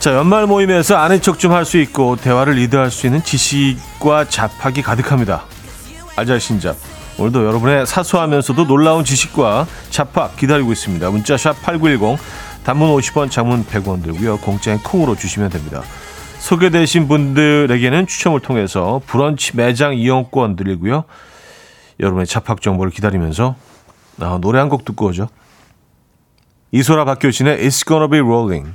자 0.00 0.14
연말 0.14 0.46
모임에서 0.46 0.96
아는 0.96 1.20
척 1.20 1.38
좀 1.38 1.52
할 1.52 1.64
수 1.64 1.76
있고 1.78 2.16
대화를 2.16 2.54
리드할 2.54 2.90
수 2.90 3.06
있는 3.06 3.22
지식과 3.22 4.26
잡학이 4.28 4.82
가득합니다. 4.82 5.44
알잘 6.16 6.40
신잡 6.40 6.76
오늘도 7.18 7.44
여러분의 7.46 7.84
사소하면서도 7.86 8.66
놀라운 8.66 9.04
지식과 9.04 9.66
잡학 9.90 10.36
기다리고 10.36 10.70
있습니다. 10.72 11.10
문자 11.10 11.36
샵 11.36 11.60
8910 11.62 12.16
단문 12.64 12.90
50원 12.96 13.30
장문 13.30 13.64
100원 13.64 14.02
들고요. 14.04 14.38
공짜인 14.38 14.78
콩으로 14.78 15.16
주시면 15.16 15.50
됩니다. 15.50 15.82
소개되신 16.38 17.08
분들에게는 17.08 18.06
추첨을 18.06 18.38
통해서 18.40 19.00
브런치 19.06 19.56
매장 19.56 19.94
이용권 19.94 20.54
드리고요. 20.54 21.04
여러분의 21.98 22.26
잡학 22.26 22.60
정보를 22.62 22.92
기다리면서 22.92 23.56
아, 24.20 24.38
노래 24.40 24.60
한 24.60 24.68
곡 24.68 24.84
듣고 24.84 25.06
오죠. 25.06 25.28
이소라 26.70 27.04
박효신의 27.04 27.58
It's 27.66 27.84
Gonna 27.86 28.08
Be 28.08 28.20
Rolling 28.20 28.74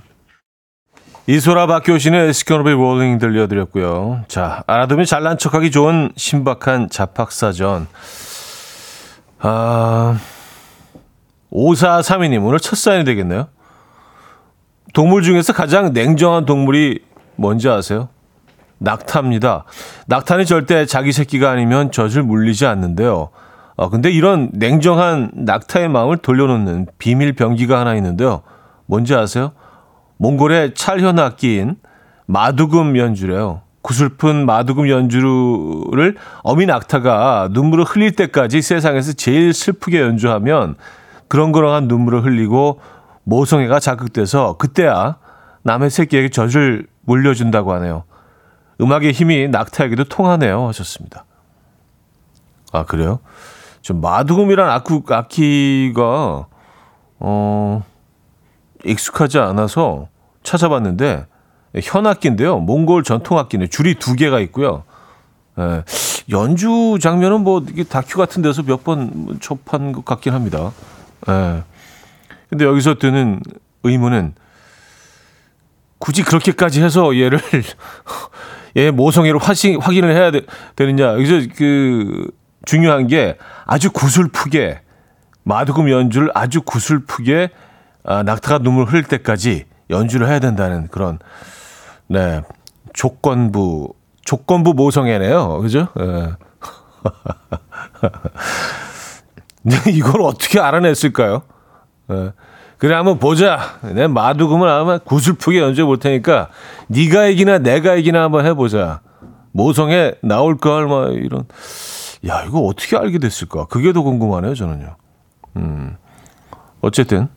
이소라 1.25 1.67
박효신의 1.67 2.33
Be 2.33 2.73
Rolling 2.73 3.17
들려드렸고요. 3.17 4.25
자, 4.27 4.63
알아두면 4.67 5.05
잘난 5.05 5.37
척하기 5.37 5.71
좋은 5.71 6.11
신박한 6.17 6.89
잡학사전. 6.89 7.87
아, 9.39 10.19
5432님, 11.49 12.45
오늘 12.45 12.59
첫 12.59 12.77
사연이 12.77 13.05
되겠네요. 13.05 13.47
동물 14.93 15.23
중에서 15.23 15.53
가장 15.53 15.93
냉정한 15.93 16.45
동물이 16.45 16.99
뭔지 17.37 17.69
아세요? 17.69 18.09
낙타입니다. 18.79 19.63
낙타는 20.07 20.43
절대 20.43 20.85
자기 20.85 21.13
새끼가 21.13 21.51
아니면 21.51 21.89
젖을 21.91 22.23
물리지 22.23 22.65
않는데요. 22.65 23.29
어, 23.77 23.89
근데 23.89 24.11
이런 24.11 24.49
냉정한 24.51 25.31
낙타의 25.35 25.87
마음을 25.87 26.17
돌려놓는 26.17 26.87
비밀 26.97 27.33
병기가 27.33 27.79
하나 27.79 27.95
있는데요. 27.95 28.41
뭔지 28.87 29.15
아세요? 29.15 29.53
몽골의 30.17 30.73
찰현 30.75 31.19
악기인 31.19 31.75
마두금 32.25 32.97
연주래요. 32.97 33.61
구슬픈 33.81 34.45
마두금 34.45 34.87
연주를 34.89 36.15
어미 36.43 36.65
낙타가 36.65 37.49
눈물을 37.51 37.83
흘릴 37.83 38.15
때까지 38.15 38.61
세상에서 38.61 39.13
제일 39.13 39.53
슬프게 39.53 39.99
연주하면 39.99 40.75
그렁그렁한 41.27 41.87
눈물을 41.87 42.23
흘리고 42.23 42.79
모성애가 43.23 43.79
자극돼서 43.79 44.57
그때야 44.57 45.17
남의 45.63 45.89
새끼에게 45.89 46.29
젖을 46.29 46.87
물려준다고 47.01 47.73
하네요. 47.73 48.03
음악의 48.79 49.11
힘이 49.11 49.47
낙타에게도 49.49 50.05
통하네요. 50.05 50.67
하셨습니다. 50.67 51.25
아, 52.71 52.83
그래요? 52.85 53.19
좀 53.81 54.01
마두금이란 54.01 54.69
악구, 54.69 55.03
악기가, 55.09 56.47
어, 57.19 57.83
익숙하지 58.85 59.39
않아서 59.39 60.07
찾아봤는데, 60.43 61.25
현악기인데요. 61.81 62.59
몽골 62.59 63.03
전통악기는 63.03 63.69
줄이 63.69 63.95
두 63.95 64.15
개가 64.15 64.39
있고요. 64.41 64.83
예, 65.59 65.83
연주 66.29 66.97
장면은 67.01 67.41
뭐 67.41 67.63
다큐 67.89 68.17
같은 68.17 68.41
데서 68.41 68.63
몇 68.63 68.83
번 68.83 69.39
접한 69.41 69.91
것 69.91 70.05
같긴 70.05 70.33
합니다. 70.33 70.71
예. 71.29 71.63
근데 72.49 72.65
여기서 72.65 72.95
드는 72.95 73.39
의문은 73.83 74.35
굳이 75.97 76.23
그렇게까지 76.23 76.83
해서 76.83 77.17
얘를 77.17 77.39
얘 78.77 78.91
모성애를 78.91 79.39
확신, 79.39 79.79
확인을 79.79 80.13
해야 80.13 80.31
되, 80.31 80.41
느냐 80.77 81.13
여기서 81.13 81.47
그 81.55 82.29
중요한 82.65 83.07
게 83.07 83.37
아주 83.65 83.91
구슬프게 83.91 84.81
마두금 85.43 85.89
연주를 85.89 86.29
아주 86.33 86.61
구슬프게 86.61 87.49
아, 88.03 88.23
낙타가 88.23 88.59
눈물 88.59 88.85
흘릴 88.85 89.03
때까지 89.03 89.65
연주를 89.89 90.27
해야 90.27 90.39
된다는 90.39 90.87
그런 90.87 91.19
네 92.07 92.41
조건부 92.93 93.93
조건부 94.23 94.73
모성애네요. 94.73 95.59
그죠? 95.59 95.87
예. 95.99 96.31
네, 99.63 99.75
이걸 99.91 100.21
어떻게 100.21 100.59
알아냈을까요? 100.59 101.43
예. 102.11 102.33
그래 102.77 102.95
한번 102.95 103.19
보자. 103.19 103.79
내 103.93 104.07
마두금을 104.07 104.67
아마 104.67 104.97
구슬프게 104.97 105.59
연주해 105.59 105.85
볼 105.85 105.99
테니까 105.99 106.49
네가 106.87 107.27
이기나 107.27 107.59
내가 107.59 107.95
이기나 107.95 108.23
한번 108.23 108.45
해보자. 108.45 109.01
모성애 109.51 110.15
나올 110.21 110.57
걸뭐 110.57 111.11
이런. 111.11 111.45
야 112.27 112.43
이거 112.45 112.61
어떻게 112.61 112.97
알게 112.97 113.19
됐을까? 113.19 113.67
그게 113.67 113.93
더 113.93 114.01
궁금하네요 114.01 114.55
저는요. 114.55 114.95
음 115.57 115.97
어쨌든 116.81 117.29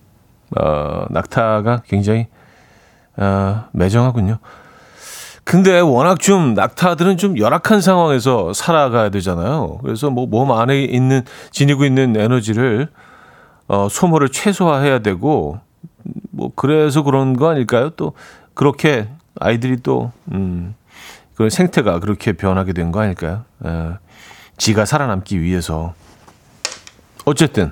어, 0.58 1.06
낙타가 1.10 1.82
굉장히 1.86 2.26
어, 3.16 3.64
매정하군요. 3.72 4.38
근데 5.44 5.78
워낙 5.78 6.18
좀 6.18 6.54
낙타들은 6.54 7.18
좀 7.18 7.38
열악한 7.38 7.80
상황에서 7.80 8.52
살아가야 8.52 9.10
되잖아요. 9.10 9.78
그래서 9.82 10.10
뭐 10.10 10.26
몸 10.26 10.50
안에 10.52 10.82
있는 10.82 11.22
지니고 11.52 11.84
있는 11.84 12.16
에너지를 12.16 12.88
어, 13.68 13.88
소모를 13.88 14.28
최소화해야 14.28 15.00
되고 15.00 15.60
뭐 16.30 16.50
그래서 16.54 17.02
그런 17.02 17.36
거 17.36 17.48
아닐까요? 17.48 17.90
또 17.90 18.12
그렇게 18.54 19.08
아이들이 19.38 19.76
또 19.82 20.12
음, 20.32 20.74
그 21.36 21.48
생태가 21.50 22.00
그렇게 22.00 22.32
변하게 22.32 22.72
된 22.72 22.90
거 22.92 23.00
아닐까요? 23.00 23.44
에, 23.64 23.90
지가 24.56 24.84
살아남기 24.84 25.40
위해서 25.40 25.94
어쨌든 27.24 27.70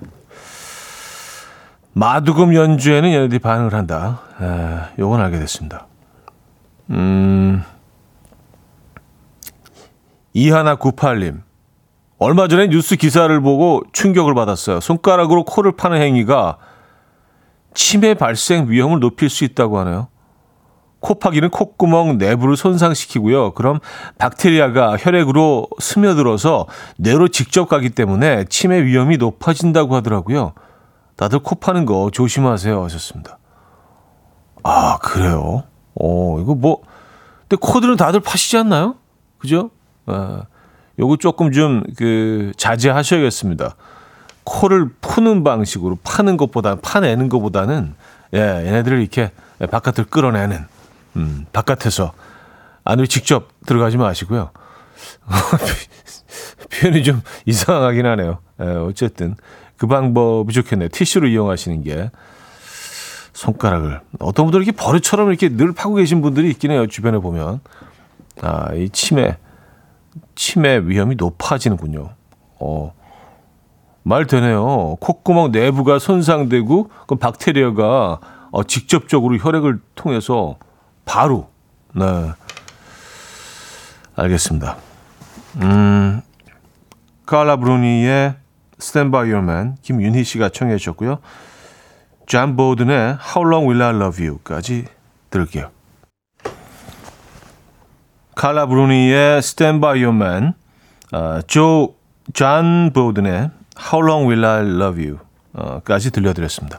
마두금 1.95 2.55
연주에는 2.55 3.09
얘네들이 3.09 3.39
반응을 3.39 3.73
한다. 3.73 4.21
에, 4.41 4.99
요건 4.99 5.21
알게 5.21 5.39
됐습니다. 5.39 5.87
음, 6.91 7.63
이하나 10.33 10.77
98님. 10.77 11.43
얼마 12.19 12.49
전에 12.49 12.69
뉴스 12.69 12.97
기사를 12.97 13.41
보고 13.41 13.83
충격을 13.93 14.35
받았어요. 14.35 14.81
손가락으로 14.81 15.45
코를 15.45 15.73
파는 15.73 16.01
행위가 16.01 16.59
치매 17.75 18.15
발생 18.15 18.69
위험을 18.69 19.01
높일 19.01 19.29
수 19.29 19.45
있다고 19.45 19.79
하네요. 19.81 20.09
코파기는 21.01 21.51
콧구멍 21.51 22.19
내부를 22.19 22.57
손상시키고요. 22.57 23.53
그럼 23.53 23.79
박테리아가 24.19 24.97
혈액으로 24.99 25.69
스며들어서 25.79 26.67
뇌로 26.97 27.29
직접 27.29 27.69
가기 27.69 27.91
때문에 27.91 28.45
치매 28.49 28.83
위험이 28.85 29.19
높아진다고 29.19 29.95
하더라고요. 29.97 30.55
다들 31.17 31.39
코 31.41 31.55
파는 31.55 31.87
거 31.87 32.11
조심하세요 32.13 32.83
하셨습니다. 32.85 33.39
아, 34.63 34.99
그래요? 34.99 35.65
어, 35.95 36.39
이거 36.41 36.55
뭐, 36.55 36.83
근데 37.49 37.57
코들은 37.61 37.97
다들 37.97 38.21
파시지 38.21 38.57
않나요? 38.57 38.97
그죠? 39.39 39.71
어, 40.07 40.43
요거 40.99 41.17
조금 41.17 41.53
좀 41.53 41.83
그 41.97 42.53
자제하셔야겠습니다. 42.57 43.77
코를 44.45 44.91
푸는 45.01 45.43
방식으로 45.45 45.99
파는 46.05 46.37
것보다 46.37 46.77
파내는 46.77 47.29
것보다는 47.29 47.95
예, 48.35 48.39
얘네들을 48.39 49.01
이렇게 49.01 49.31
바깥을 49.71 50.05
끌어내는 50.11 50.67
음, 51.17 51.47
바깥에서 51.53 52.13
안으로 52.85 53.07
직접 53.07 53.49
들어가지 53.65 53.97
마시고요. 53.97 54.51
표현이 56.71 57.03
좀 57.05 57.23
이상하긴 57.47 58.05
하네요. 58.07 58.39
예, 58.61 58.65
어쨌든 58.67 59.37
그 59.77 59.87
방법이 59.87 60.53
좋겠네요. 60.53 60.89
티슈를 60.89 61.31
이용하시는 61.31 61.83
게 61.83 62.11
손가락을 63.33 64.01
어떤 64.21 64.47
분들은 64.47 64.65
이렇게 64.65 64.77
버릇처럼 64.77 65.29
이렇게 65.29 65.49
늘 65.49 65.73
파고 65.73 65.97
계신 65.97 66.23
분들이 66.23 66.49
있긴 66.51 66.71
해요. 66.71 66.87
주변에 66.87 67.19
보면 67.19 67.61
아, 68.41 68.73
이 68.75 68.89
치매 68.91 69.37
치매 70.35 70.79
위험이 70.79 71.17
높아지는군요. 71.17 72.11
어, 72.61 72.95
말 74.03 74.27
되네요. 74.27 74.97
콧구멍 75.01 75.51
내부가 75.51 75.99
손상되고 75.99 76.91
그 77.07 77.15
박테리아가 77.17 78.21
어, 78.53 78.63
직접적으로 78.65 79.37
혈액을 79.37 79.81
통해서 79.97 80.57
바로 81.05 81.51
네 81.95 82.05
알겠습니다. 84.15 84.77
음, 85.57 86.21
칼라 87.27 87.57
브루니의 87.57 88.37
Stand 88.85 89.11
By 89.11 89.33
Your 89.33 89.43
Man 89.43 89.77
김윤희 89.83 90.25
씨가 90.25 90.51
청해 90.51 90.77
주셨고요. 90.77 91.19
존 92.27 92.57
보든의 92.57 93.19
How 93.35 93.49
Long 93.49 93.67
Will 93.67 93.83
I 93.83 93.95
Love 93.95 94.27
You까지 94.27 94.85
들을게요. 95.31 95.71
칼라 98.35 98.67
브루니의 98.67 99.39
Stand 99.39 99.81
By 99.81 100.03
Your 100.05 100.15
Man, 100.15 100.53
어, 101.13 101.41
조, 101.47 101.95
존 102.33 102.91
보든의 102.93 103.51
How 103.93 104.07
Long 104.07 104.29
Will 104.29 104.45
I 104.45 104.61
Love 104.61 105.05
You 105.07 105.19
어, 105.55 105.81
까지 105.81 106.11
들려드렸습니다. 106.11 106.79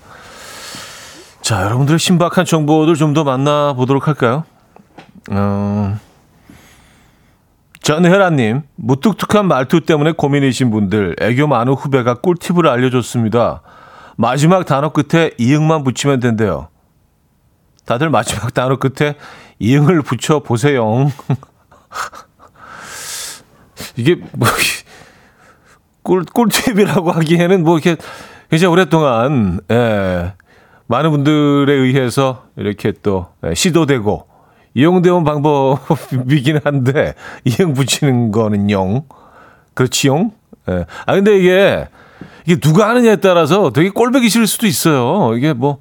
자, 1.42 1.64
여러분들의 1.64 2.00
신박한 2.00 2.46
정보들 2.46 2.96
좀 2.96 3.14
더 3.14 3.24
만나보도록 3.24 4.08
할까요? 4.08 4.44
어, 5.32 5.98
전혜라님, 7.86 8.64
무뚝뚝한 8.78 9.48
말투 9.48 9.80
때문에 9.82 10.14
고민이신 10.14 10.72
분들, 10.72 11.18
애교 11.22 11.46
많은 11.46 11.74
후배가 11.74 12.16
꿀팁을 12.16 12.68
알려줬습니다. 12.68 13.62
마지막 14.16 14.66
단어 14.66 14.90
끝에 14.90 15.30
이응만 15.38 15.84
붙이면 15.84 16.20
된대요. 16.20 16.70
다들 17.86 18.10
마지막 18.10 18.56
단어 18.56 18.78
끝에 18.78 19.14
이응을 19.60 20.02
붙여 20.02 20.40
보세요. 20.40 21.12
이게 23.98 24.16
뭐 24.32 24.48
꿀, 26.02 26.26
꿀팁이라고 26.26 27.12
하기에는 27.12 27.64
뭐 27.64 27.78
이렇게 27.78 27.98
굉장히 28.50 28.72
오랫동안 28.72 29.60
예, 29.70 30.34
많은 30.88 31.12
분들에 31.12 31.72
의해서 31.72 32.46
이렇게 32.56 32.94
또 33.04 33.28
예, 33.46 33.54
시도되고 33.54 34.35
이용되온 34.76 35.24
방법이긴 35.24 36.60
한데 36.64 37.16
이응 37.46 37.74
붙이는 37.74 38.32
거는 38.32 38.70
용 38.70 39.04
그렇지용. 39.74 40.32
예. 40.70 40.86
아 41.06 41.16
근데 41.16 41.38
이게 41.38 41.88
이게 42.46 42.60
누가 42.60 42.90
하느냐에 42.90 43.16
따라서 43.18 43.72
되게 43.72 43.90
꼴배기 43.90 44.30
싫을 44.30 44.46
수도 44.46 44.68
있어요. 44.68 45.36
이게 45.36 45.54
뭐 45.54 45.80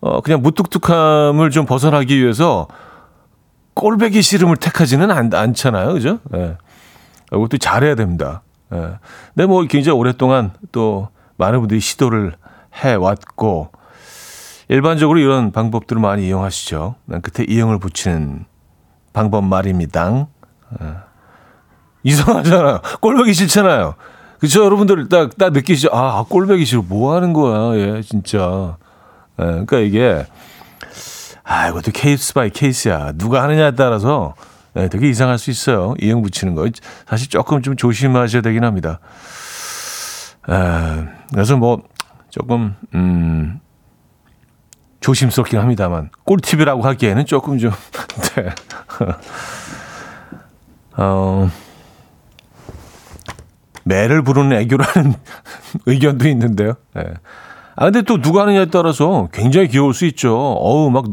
어, 0.00 0.20
그냥 0.20 0.42
무뚝뚝함을 0.42 1.50
좀 1.50 1.64
벗어나기 1.64 2.20
위해서 2.20 2.68
꼴배기 3.74 4.22
싫음을 4.22 4.56
택하지는 4.56 5.10
않, 5.10 5.32
않잖아요. 5.32 5.94
그죠? 5.94 6.18
예. 6.34 6.56
이것도 7.32 7.58
잘해야 7.58 7.94
됩니다. 7.94 8.42
예. 8.72 8.98
근데 9.34 9.46
뭐 9.46 9.64
굉장히 9.64 9.98
오랫동안 9.98 10.52
또 10.72 11.08
많은 11.36 11.60
분들이 11.60 11.80
시도를 11.80 12.34
해왔고, 12.74 13.70
일반적으로 14.68 15.18
이런 15.18 15.52
방법들을 15.52 16.00
많이 16.00 16.26
이용하시죠. 16.26 16.94
말 17.04 17.20
끝에 17.20 17.46
이응을 17.48 17.78
붙이는 17.78 18.46
방법 19.12 19.44
말입니다. 19.44 20.26
예. 20.82 20.86
이상하잖아요. 22.02 22.80
꼴보기 23.00 23.32
싫잖아요. 23.32 23.94
그쵸? 24.38 24.64
여러분들 24.64 25.08
딱, 25.08 25.36
딱 25.38 25.52
느끼시죠? 25.52 25.88
아, 25.92 26.24
꼴보기 26.28 26.64
싫어. 26.64 26.82
뭐 26.82 27.14
하는 27.14 27.32
거야, 27.32 27.78
얘, 27.78 28.02
진짜. 28.02 28.76
예, 29.40 29.44
그러니까 29.44 29.78
이게, 29.78 30.26
아, 31.42 31.68
이것도 31.68 31.92
case 31.92 32.34
by 32.34 32.50
case야. 32.50 33.12
누가 33.12 33.42
하느냐에 33.42 33.72
따라서 33.72 34.34
예, 34.76 34.88
되게 34.88 35.08
이상할 35.08 35.38
수 35.38 35.50
있어요. 35.50 35.94
이응 36.00 36.20
붙이는 36.22 36.54
거. 36.54 36.68
사실 37.06 37.28
조금 37.28 37.62
좀 37.62 37.76
조심하셔야 37.76 38.42
되긴 38.42 38.64
합니다. 38.64 38.98
에, 40.48 41.06
그래서 41.32 41.56
뭐, 41.56 41.82
조금, 42.28 42.76
음, 42.94 43.60
조심스럽긴 45.04 45.58
합니다만 45.58 46.08
꿀팁이라고 46.24 46.80
하기에는 46.80 47.26
조금 47.26 47.58
좀 47.58 47.72
네. 48.36 48.48
어, 50.96 51.50
매를 53.84 54.22
부르는 54.22 54.56
애교라는 54.60 55.14
의견도 55.84 56.26
있는데요. 56.28 56.76
네. 56.94 57.02
아 57.76 57.84
근데 57.84 58.00
또 58.00 58.22
누가 58.22 58.42
하느냐에 58.42 58.66
따라서 58.66 59.28
굉장히 59.30 59.68
귀여울 59.68 59.92
수 59.92 60.06
있죠. 60.06 60.34
어우 60.34 60.90
막 60.90 61.04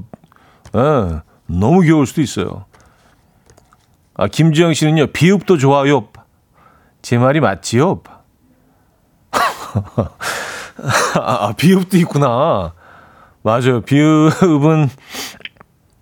예, 0.73 1.19
너무 1.47 1.81
귀여울 1.81 2.05
수도 2.05 2.21
있어요. 2.21 2.63
아 4.13 4.27
김지영 4.27 4.73
씨는요 4.73 5.07
비읍도 5.07 5.57
좋아요. 5.57 6.07
제 7.01 7.17
말이 7.17 7.41
맞지요? 7.41 8.03
아, 11.15 11.53
비읍도 11.57 11.97
있구나. 11.97 12.73
맞아요. 13.43 13.81
비읍은 13.81 14.89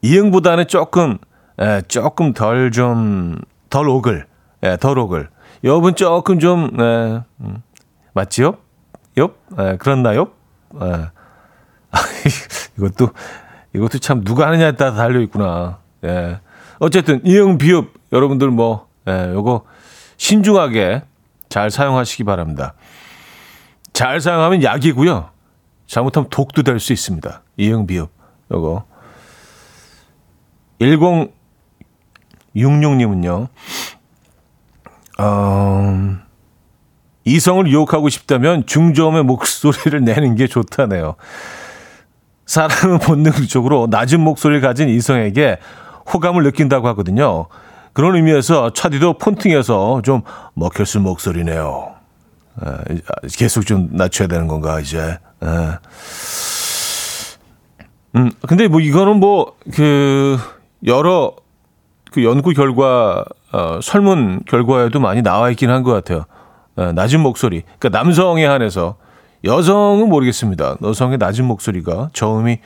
이응보다는 0.01 0.67
조금 0.67 1.17
예, 1.61 1.81
조금 1.87 2.33
덜 2.33 2.71
좀 2.71 3.37
덜 3.69 3.87
오글. 3.87 4.25
예, 4.63 4.77
덜 4.77 4.97
오글. 4.97 5.29
여분 5.63 5.95
조금 5.95 6.39
좀 6.39 6.71
예, 6.79 7.21
음, 7.41 7.61
맞지요? 8.13 8.57
요? 9.19 9.31
예, 9.59 9.77
그렇나요? 9.77 10.29
예. 10.81 11.09
이것도 12.77 13.09
이것도 13.73 13.99
참 13.99 14.23
누가 14.23 14.47
하느냐에 14.47 14.73
따라 14.73 14.93
달려 14.93 15.19
있구나. 15.21 15.79
예. 16.05 16.39
어쨌든 16.79 17.21
이응 17.25 17.57
비읍 17.57 17.93
여러분들 18.11 18.49
뭐 18.49 18.87
예, 19.07 19.31
요거 19.33 19.63
신중하게 20.17 21.03
잘 21.49 21.71
사용하시기 21.71 22.23
바랍니다. 22.23 22.73
잘 23.93 24.21
사용하면 24.21 24.63
약이고요. 24.63 25.29
잘못하면 25.89 26.29
독도 26.29 26.63
될 26.63 26.79
수 26.79 26.93
있습니다. 26.93 27.41
이응 27.57 27.87
비읍 27.87 28.09
요거 28.51 28.85
1066님은요. 30.79 33.47
어, 35.19 36.17
이성을 37.25 37.67
유혹하고 37.67 38.09
싶다면 38.09 38.65
중저음의 38.65 39.23
목소리를 39.23 40.03
내는 40.05 40.35
게 40.35 40.47
좋다네요. 40.47 41.15
사람은 42.45 42.99
본능적으로 42.99 43.87
낮은 43.89 44.21
목소리를 44.21 44.61
가진 44.61 44.89
이성에게 44.89 45.57
호감을 46.13 46.43
느낀다고 46.43 46.87
하거든요. 46.89 47.47
그런 47.93 48.15
의미에서 48.15 48.73
차디도 48.73 49.17
폰팅해서 49.17 50.01
좀 50.03 50.21
먹혔을 50.53 51.01
목소리네요. 51.01 51.95
에, 52.63 52.67
계속 53.37 53.65
좀 53.65 53.89
낮춰야 53.91 54.27
되는 54.27 54.47
건가 54.47 54.79
이제. 54.79 55.17
에. 55.43 55.47
음, 58.15 58.31
근데 58.47 58.67
뭐 58.67 58.79
이거는 58.81 59.19
뭐 59.19 59.53
그 59.73 60.37
여러 60.85 61.33
그 62.11 62.23
연구 62.23 62.51
결과 62.53 63.23
어, 63.51 63.79
설문 63.81 64.41
결과에도 64.47 64.99
많이 64.99 65.21
나와 65.21 65.49
있긴 65.51 65.69
한 65.69 65.83
것 65.83 65.91
같아요. 65.91 66.25
에, 66.77 66.91
낮은 66.93 67.19
목소리. 67.21 67.63
그러니까 67.77 67.97
남성에 67.99 68.45
한해서 68.45 68.95
여성은 69.43 70.09
모르겠습니다. 70.09 70.77
여성의 70.81 71.17
낮은 71.17 71.45
목소리가 71.45 72.09
저음이 72.13 72.59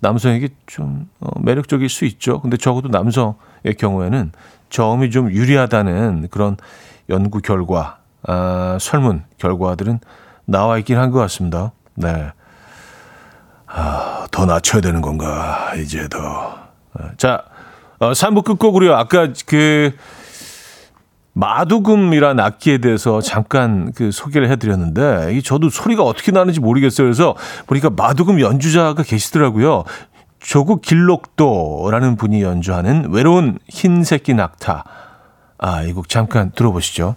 남성에게 0.00 0.48
좀 0.66 1.08
어, 1.20 1.28
매력적일 1.40 1.88
수 1.88 2.04
있죠. 2.04 2.40
근데 2.40 2.56
적어도 2.56 2.88
남성의 2.88 3.74
경우에는 3.78 4.32
저음이 4.70 5.10
좀 5.10 5.30
유리하다는 5.30 6.28
그런 6.30 6.56
연구 7.10 7.40
결과, 7.40 7.98
아, 8.26 8.76
설문 8.80 9.24
결과들은 9.38 10.00
나와 10.46 10.78
있긴 10.78 10.98
한 10.98 11.10
것 11.10 11.18
같습니다. 11.20 11.72
네. 11.96 12.32
아, 13.66 14.26
더 14.30 14.46
낮춰야 14.46 14.80
되는 14.80 15.00
건가, 15.00 15.72
이제 15.76 16.08
더. 16.08 16.58
아, 16.94 17.10
자, 17.16 17.42
어, 17.98 18.12
3부 18.12 18.44
끝곡으로요. 18.44 18.94
아까 18.94 19.28
그, 19.46 19.92
마두금이라는 21.32 22.42
악기에 22.44 22.78
대해서 22.78 23.20
잠깐 23.20 23.90
그 23.92 24.12
소개를 24.12 24.48
해드렸는데, 24.50 25.34
이 25.34 25.42
저도 25.42 25.68
소리가 25.70 26.04
어떻게 26.04 26.30
나는지 26.30 26.60
모르겠어요. 26.60 27.06
그래서 27.06 27.34
보니까 27.66 27.90
마두금 27.90 28.40
연주자가 28.40 29.02
계시더라고요. 29.02 29.84
조국 30.38 30.82
길록도라는 30.82 32.16
분이 32.16 32.42
연주하는 32.42 33.10
외로운 33.12 33.58
흰새끼 33.68 34.34
낙타. 34.34 34.84
아, 35.58 35.82
이 35.82 35.92
곡 35.92 36.08
잠깐 36.08 36.52
들어보시죠. 36.52 37.16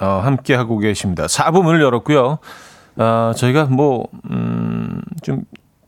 어, 0.00 0.20
함께 0.22 0.54
하고 0.54 0.78
계십니다. 0.78 1.26
4부 1.26 1.62
문을 1.62 1.80
열었고요. 1.80 2.38
어, 2.96 3.32
저희가 3.36 3.64
뭐, 3.66 4.06
음, 4.30 5.00
좀 5.22 5.42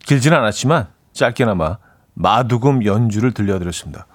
길지는 0.05 0.37
않았지만 0.37 0.87
짧게나마 1.13 1.77
마두금 2.13 2.85
연주를 2.85 3.31
들려드렸습니다. 3.33 4.05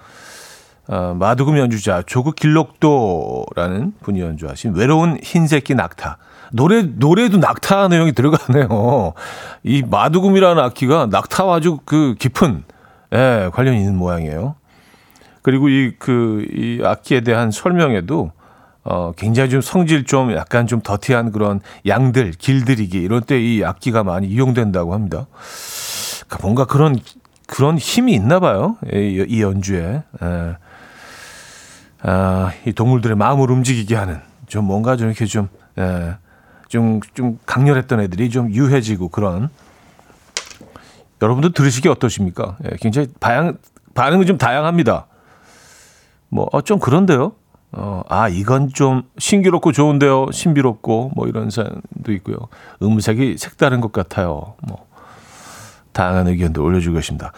어, 0.89 1.17
마두금 1.19 1.57
연주자 1.59 2.03
조국 2.07 2.37
길록도라는 2.37 3.95
분이 4.03 4.21
연주하신 4.21 4.75
외로운 4.75 5.19
흰새끼 5.23 5.75
낙타. 5.75 6.19
노래, 6.53 6.83
노래에도 6.83 7.39
낙타 7.39 7.89
내용이 7.89 8.13
들어가네요. 8.13 9.15
이 9.63 9.83
마두금이라는 9.83 10.63
악기가 10.63 11.07
낙타와 11.07 11.57
아주 11.57 11.79
그 11.85 12.15
깊은, 12.19 12.65
예, 13.15 13.51
관련이 13.53 13.79
있는 13.79 13.97
모양이에요. 13.97 14.57
그리고 15.43 15.69
이 15.69 15.95
그 15.99 16.45
이 16.53 16.81
악기에 16.85 17.21
대한 17.23 17.51
설명에도 17.51 18.33
어 18.85 19.13
굉장히 19.17 19.49
좀 19.51 19.61
성질 19.61 20.05
좀 20.05 20.33
약간 20.35 20.67
좀 20.67 20.81
더티한 20.83 21.33
그런 21.33 21.61
양들 21.87 22.33
길들이기 22.33 23.01
이런 23.01 23.23
때 23.23 23.41
이 23.41 23.63
악기가 23.65 24.05
많이 24.05 24.27
이용된다고 24.29 24.95
합니다. 24.95 25.27
그러니까 26.27 26.39
뭔가 26.43 26.65
그런 26.65 26.99
그런 27.47 27.77
힘이 27.79 28.15
있나 28.15 28.41
봐요. 28.41 28.77
이, 28.93 29.25
이 29.29 29.43
연주에. 29.43 30.03
에. 30.23 30.57
아, 32.03 32.53
이 32.67 32.73
동물들의 32.73 33.17
마음을 33.17 33.51
움직이게 33.51 33.95
하는 33.95 34.21
좀 34.47 34.67
뭔가 34.67 34.97
좀 34.97 35.09
이렇게 35.09 35.25
좀 35.27 35.49
에, 35.79 36.15
좀, 36.69 37.01
좀 37.15 37.39
강렬했던 37.47 38.01
애들이 38.01 38.29
좀 38.31 38.53
유해지고 38.53 39.09
그런 39.09 39.49
여러분들 41.23 41.53
들으시기 41.53 41.89
어떠십니까? 41.89 42.57
예, 42.65 42.77
굉장히 42.81 43.09
다양, 43.21 43.57
반응은 43.95 44.27
좀 44.27 44.37
다양합니다. 44.37 45.07
뭐, 46.29 46.49
어, 46.53 46.61
좀 46.61 46.79
그런데요? 46.79 47.33
어, 47.77 48.03
아, 48.09 48.29
이건 48.29 48.69
좀 48.73 49.03
신기롭고 49.19 49.73
좋은데요? 49.73 50.31
신비롭고, 50.33 51.13
뭐 51.15 51.27
이런 51.27 51.51
사연도 51.51 52.13
있고요. 52.13 52.37
음색이 52.83 53.37
색다른 53.37 53.81
것 53.81 53.91
같아요. 53.91 54.55
뭐, 54.63 54.87
다양한 55.93 56.29
의견도 56.29 56.63
올려주고 56.63 56.95
계십니다. 56.97 57.33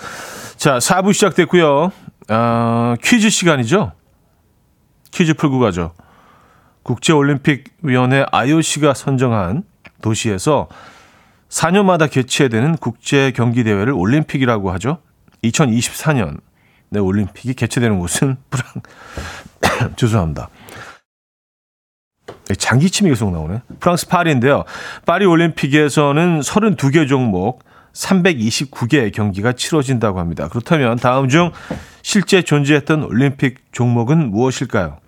자, 0.57 0.79
4부 0.79 1.15
시작됐고요. 1.15 1.91
아, 2.29 2.97
퀴즈 3.03 3.31
시간이죠? 3.31 3.93
퀴즈 5.11 5.35
풀고 5.35 5.59
가죠. 5.59 5.93
국제올림픽위원회 6.83 8.27
IOC가 8.31 8.95
선정한 8.95 9.63
도시에서 10.03 10.69
4년마다 11.49 12.11
개최되는 12.11 12.77
국제 12.77 13.33
경기 13.35 13.65
대회를 13.65 13.93
올림픽이라고 13.93 14.71
하죠. 14.73 14.99
2024년 15.45 16.39
내 16.91 16.99
올림픽이 17.01 17.55
개최되는 17.55 17.99
곳은 17.99 18.37
프랑 18.51 19.95
죄송합니다. 19.97 20.49
장기침이 22.59 23.11
계속 23.11 23.31
나오네. 23.31 23.63
프랑스 23.81 24.09
파리인데요. 24.09 24.65
파리 25.05 25.27
올림픽에서는 25.27 26.41
32개 26.41 27.09
종목 27.09 27.65
329개의 27.93 29.13
경기가 29.13 29.53
치러진다고 29.53 30.21
합니다. 30.21 30.49
그렇다면 30.49 30.97
다음 30.97 31.29
중 31.29 31.51
실제 32.03 32.43
존재했던 32.43 33.05
올림픽 33.05 33.73
종목은 33.73 34.31
무엇일까요? 34.31 34.99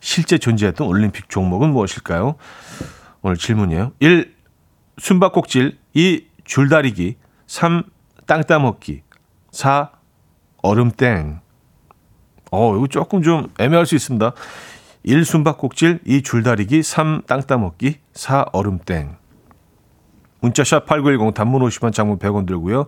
실제 0.00 0.36
존재했던 0.38 0.86
올림픽 0.86 1.28
종목은 1.28 1.70
무엇일까요? 1.70 2.36
오늘 3.22 3.36
질문이에요. 3.36 3.92
1. 4.00 4.34
숨바꼭질 4.98 5.78
2. 5.94 6.26
줄다리기 6.44 7.16
3. 7.46 7.82
땅 8.26 8.42
따먹기 8.42 9.02
4. 9.52 9.90
얼음땡 10.66 11.40
어, 12.52 12.76
이거 12.76 12.86
조금 12.86 13.22
좀 13.22 13.48
애매할 13.58 13.86
수 13.86 13.94
있습니다. 13.94 14.32
1. 15.02 15.24
숨바꼭질 15.24 16.00
2. 16.04 16.22
줄다리기 16.22 16.82
3. 16.82 17.22
땅 17.26 17.42
따먹기 17.42 17.98
4. 18.14 18.46
얼음땡 18.52 19.16
문자샵 20.40 20.86
8910 20.86 21.34
단문 21.34 21.62
50원 21.62 21.92
장문 21.92 22.18
100원 22.18 22.46
들고요. 22.46 22.86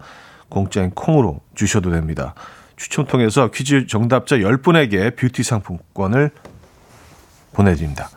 공짜인 0.48 0.90
콩으로 0.90 1.40
주셔도 1.54 1.90
됩니다. 1.90 2.34
추첨 2.76 3.06
통해서 3.06 3.50
퀴즈 3.50 3.86
정답자 3.86 4.36
10분에게 4.36 5.16
뷰티 5.16 5.42
상품권을 5.42 6.30
보내드립니다. 7.52 8.08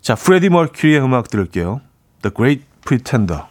자, 0.00 0.14
프레디 0.14 0.48
머큐리의 0.48 1.02
음악 1.02 1.28
들을게요. 1.28 1.80
The 2.22 2.32
Great 2.34 2.64
Pretender. 2.84 3.42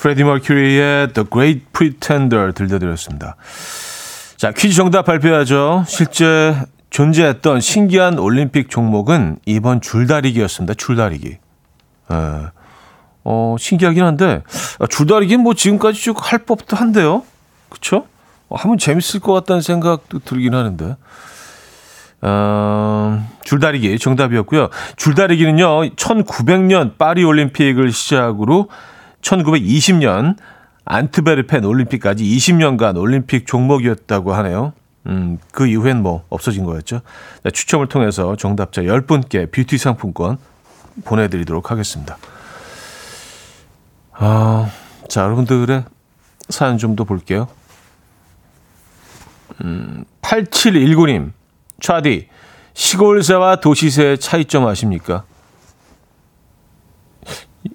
프레디 0.00 0.22
머큐리의 0.22 1.12
The 1.12 1.28
Great 1.28 1.66
Pretender 1.72 2.52
들려드렸습니다. 2.52 3.36
자, 4.36 4.52
퀴즈 4.52 4.76
정답 4.76 5.06
발표하죠. 5.06 5.84
실제 5.88 6.54
존재했던 6.90 7.60
신기한 7.60 8.18
올림픽 8.18 8.70
종목은 8.70 9.38
이번 9.44 9.80
줄다리기였습니다. 9.80 10.74
줄다리기. 10.74 11.38
예. 12.12 12.16
어, 13.24 13.56
신기하긴 13.58 14.04
한데, 14.04 14.42
아, 14.78 14.86
줄다리기는 14.86 15.42
뭐 15.42 15.54
지금까지 15.54 16.00
쭉 16.00 16.32
할 16.32 16.38
법도 16.38 16.76
한데요. 16.76 17.24
그쵸? 17.68 18.06
어, 18.48 18.56
하면 18.56 18.78
재밌을 18.78 19.18
것 19.20 19.32
같다는 19.32 19.60
생각도 19.60 20.20
들긴 20.20 20.54
하는데. 20.54 20.96
어, 22.20 23.28
줄다리기 23.44 23.98
정답이었고요. 23.98 24.70
줄다리기는요, 24.96 25.90
1900년 25.96 26.96
파리 26.96 27.24
올림픽을 27.24 27.92
시작으로 27.92 28.68
1920년 29.22 30.36
안트베르펜 30.84 31.64
올림픽까지 31.64 32.24
20년간 32.24 32.96
올림픽 32.98 33.46
종목이었다고 33.46 34.32
하네요. 34.34 34.72
음, 35.06 35.38
그 35.52 35.66
이후엔 35.66 36.02
뭐 36.02 36.24
없어진 36.28 36.64
거였죠. 36.64 37.00
네, 37.42 37.50
추첨을 37.50 37.88
통해서 37.88 38.36
정답자 38.36 38.82
10분께 38.82 39.50
뷰티 39.50 39.78
상품권 39.78 40.38
보내드리도록 41.04 41.70
하겠습니다. 41.70 42.16
아, 44.12 44.70
자, 45.08 45.22
여러분들의 45.22 45.84
사연 46.48 46.78
좀 46.78 46.96
더 46.96 47.04
볼게요. 47.04 47.48
음, 49.64 50.04
8719님, 50.22 51.32
차디, 51.80 52.28
시골새와 52.74 53.56
도시새의 53.56 54.18
차이점 54.18 54.66
아십니까? 54.66 55.24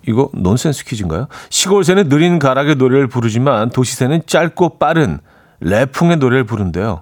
이거 0.08 0.30
논센스 0.34 0.86
퀴즈인가요? 0.86 1.28
시골 1.50 1.84
새는 1.84 2.10
느린 2.10 2.40
가락의 2.40 2.76
노래를 2.76 3.08
부르지만 3.08 3.70
도시 3.70 3.96
새는 3.96 4.24
짧고 4.26 4.78
빠른 4.78 5.20
래풍의 5.60 6.18
노래를 6.18 6.44
부른대요. 6.46 7.02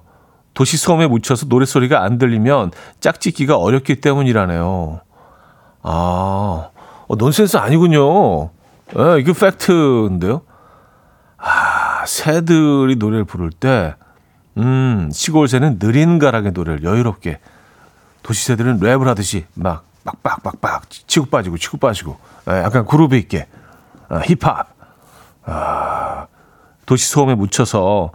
도시 0.54 0.76
소음에 0.76 1.06
묻혀서 1.06 1.46
노랫소리가 1.48 2.02
안 2.02 2.18
들리면 2.18 2.72
짝짓기가 3.00 3.56
어렵기 3.56 4.00
때문이라네요. 4.00 5.00
아, 5.82 6.68
어, 7.08 7.16
논센스 7.16 7.56
아니군요. 7.56 8.50
예, 8.98 9.20
이게 9.20 9.32
팩트인데요. 9.32 10.42
아, 11.38 12.04
새들이 12.06 12.96
노래를 12.96 13.24
부를 13.24 13.50
때, 13.50 13.94
음, 14.58 15.08
시골 15.12 15.48
새는 15.48 15.78
느린 15.78 16.18
가락의 16.18 16.52
노래를 16.52 16.84
여유롭게, 16.84 17.40
도시 18.22 18.46
새들은 18.46 18.80
랩을 18.80 19.04
하듯이 19.06 19.46
막, 19.54 19.84
빡빡빡 20.04 20.60
빡, 20.60 20.90
치고 20.90 21.26
빠지고, 21.26 21.56
치고 21.56 21.78
빠지고, 21.78 22.12
예, 22.12 22.31
약간 22.46 22.86
그루브 22.86 23.16
있게, 23.16 23.46
아, 24.08 24.18
힙합. 24.20 24.74
아, 25.44 26.26
도시 26.86 27.08
소음에 27.08 27.34
묻혀서 27.34 28.12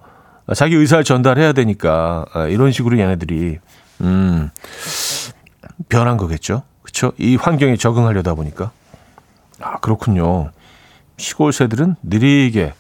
자기 0.56 0.76
의사를 0.76 1.04
전달해야 1.04 1.54
되니까, 1.54 2.26
아, 2.34 2.46
이런 2.48 2.72
식으로 2.72 2.98
얘네들이, 3.00 3.60
음, 4.02 4.50
변한 5.90 6.18
거겠죠. 6.18 6.64
그쵸? 6.82 7.12
이 7.18 7.36
환경에 7.36 7.76
적응하려다 7.76 8.34
보니까. 8.36 8.72
아, 9.60 9.80
그렇군요. 9.80 10.52
시골 11.18 11.52
새들은 11.52 11.96
느리게, 12.04 12.74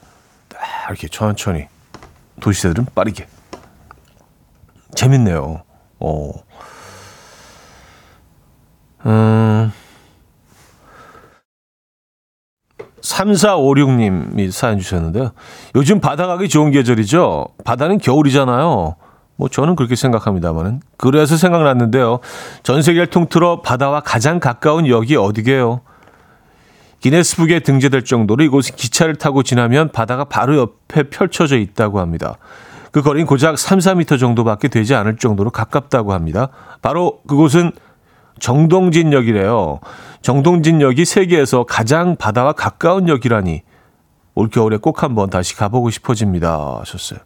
딱 0.47 0.59
이렇게 0.89 1.07
천천히, 1.07 1.67
도시 2.39 2.61
새들은 2.61 2.87
빠르게. 2.93 3.27
재밌네요. 4.95 5.63
어. 5.99 6.31
음. 9.05 9.71
3456님이 13.01 14.51
사연 14.51 14.79
주셨는데요. 14.79 15.31
요즘 15.75 15.99
바다 15.99 16.27
가기 16.27 16.49
좋은 16.49 16.71
계절이죠. 16.71 17.47
바다는 17.63 17.97
겨울이잖아요. 17.99 18.95
뭐 19.37 19.49
저는 19.49 19.75
그렇게 19.75 19.95
생각합니다만은 19.95 20.81
그래서 20.97 21.37
생각났는데요. 21.37 22.19
전 22.63 22.81
세계를 22.81 23.07
통틀어 23.07 23.61
바다와 23.61 24.01
가장 24.01 24.39
가까운 24.39 24.87
역이 24.87 25.15
어디게요? 25.15 25.81
기네스북에 26.99 27.59
등재될 27.59 28.03
정도로 28.03 28.43
이곳은 28.43 28.75
기차를 28.75 29.15
타고 29.15 29.43
지나면 29.43 29.91
바다가 29.91 30.23
바로 30.23 30.57
옆에 30.57 31.03
펼쳐져 31.03 31.57
있다고 31.57 31.99
합니다. 31.99 32.37
그 32.91 33.03
거리는 33.03 33.27
고작 33.27 33.59
3, 33.59 33.77
4미터 33.77 34.19
정도밖에 34.19 34.67
되지 34.69 34.95
않을 34.95 35.17
정도로 35.17 35.51
가깝다고 35.51 36.13
합니다. 36.13 36.49
바로 36.81 37.19
그곳은 37.27 37.71
정동진역이래요. 38.39 39.79
정동진 40.21 40.81
역이 40.81 41.05
세계에서 41.05 41.63
가장 41.63 42.15
바다와 42.15 42.53
가까운 42.53 43.07
역이라니 43.07 43.63
올겨울에 44.35 44.77
꼭 44.77 45.03
한번 45.03 45.29
다시 45.29 45.55
가보고 45.55 45.89
싶어집니다. 45.89 46.79
하셨어요. 46.79 47.19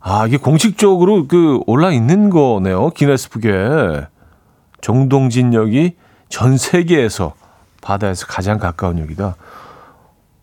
아, 0.00 0.26
이게 0.26 0.36
공식적으로 0.36 1.26
그 1.28 1.60
올라 1.66 1.92
있는 1.92 2.30
거네요. 2.30 2.90
기네스북에. 2.90 4.06
정동진 4.80 5.52
역이 5.52 5.96
전 6.28 6.56
세계에서 6.56 7.34
바다에서 7.82 8.26
가장 8.26 8.58
가까운 8.58 8.98
역이다. 8.98 9.36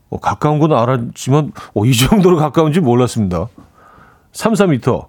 어, 0.09 0.19
가까운 0.19 0.59
건 0.59 0.73
알았지만 0.73 1.51
어, 1.75 1.85
이 1.85 1.93
정도로 1.95 2.37
가까운지 2.37 2.79
몰랐습니다. 2.79 3.47
3, 4.31 4.53
4미터. 4.53 5.07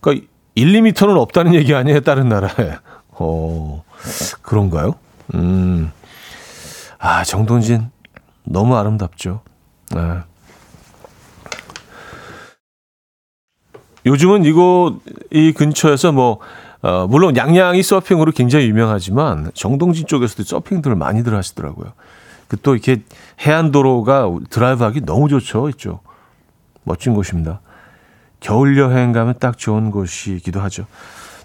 그러니까 0.00 0.26
1, 0.54 0.72
2미터는 0.72 1.16
없다는 1.16 1.54
얘기 1.54 1.74
아니에요, 1.74 2.00
다른 2.00 2.28
나라에. 2.28 2.76
어, 3.22 3.84
그런가요? 4.42 4.94
음. 5.34 5.92
아, 6.98 7.24
정동진 7.24 7.90
너무 8.44 8.76
아름답죠. 8.76 9.40
네. 9.90 10.00
요즘은 14.04 14.44
이곳 14.44 15.00
이 15.30 15.52
근처에서 15.52 16.10
뭐 16.12 16.40
어, 16.82 17.06
물론 17.06 17.36
양양이 17.36 17.82
서핑으로 17.82 18.32
굉장히 18.32 18.66
유명하지만 18.66 19.52
정동진 19.54 20.06
쪽에서도 20.08 20.42
서핑들을 20.42 20.96
많이들 20.96 21.34
하시더라고요. 21.34 21.92
그 22.48 22.56
또 22.62 22.74
이렇게 22.74 23.02
해안도로가 23.40 24.30
드라이브하기 24.50 25.02
너무 25.06 25.28
좋죠, 25.28 25.70
있죠. 25.70 26.00
멋진 26.84 27.14
곳입니다. 27.14 27.60
겨울 28.40 28.76
여행 28.76 29.12
가면 29.12 29.36
딱 29.38 29.56
좋은 29.56 29.90
곳이기도 29.90 30.60
하죠. 30.60 30.84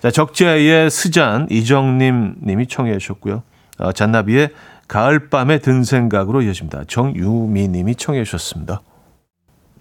자, 0.01 0.11
적재의 0.11 0.89
스잔 0.91 1.47
이정님 1.49 2.35
님이 2.43 2.67
청해 2.67 2.97
주셨고요. 2.97 3.43
어, 3.79 3.91
잔나비의 3.91 4.51
가을밤에 4.87 5.59
든 5.59 5.83
생각으로 5.83 6.41
이어집니다. 6.41 6.83
정유미 6.87 7.67
님이 7.69 7.95
청해 7.95 8.23
주셨습니다. 8.23 8.81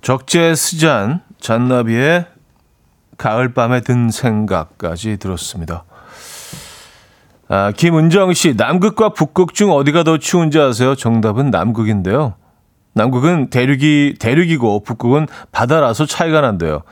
적재 0.01 0.55
스잔 0.55 1.21
잔나비의 1.41 2.27
가을밤에 3.19 3.81
든 3.81 4.11
생각까지 4.11 5.17
들었습니다. 5.19 5.85
아, 7.49 7.71
김은정 7.71 8.33
씨, 8.33 8.55
남극과 8.57 9.11
북극 9.11 9.55
중 9.55 9.71
어디가 9.71 10.03
더 10.03 10.19
추운지 10.19 10.59
아세요? 10.59 10.95
정답은 10.95 11.51
남극인데요. 11.51 12.35
남극은 12.95 13.51
대륙이, 13.51 14.15
대륙이고 14.19 14.83
북극은 14.83 15.29
바다라서 15.53 16.07
차이가 16.07 16.41
난대요. 16.41 16.83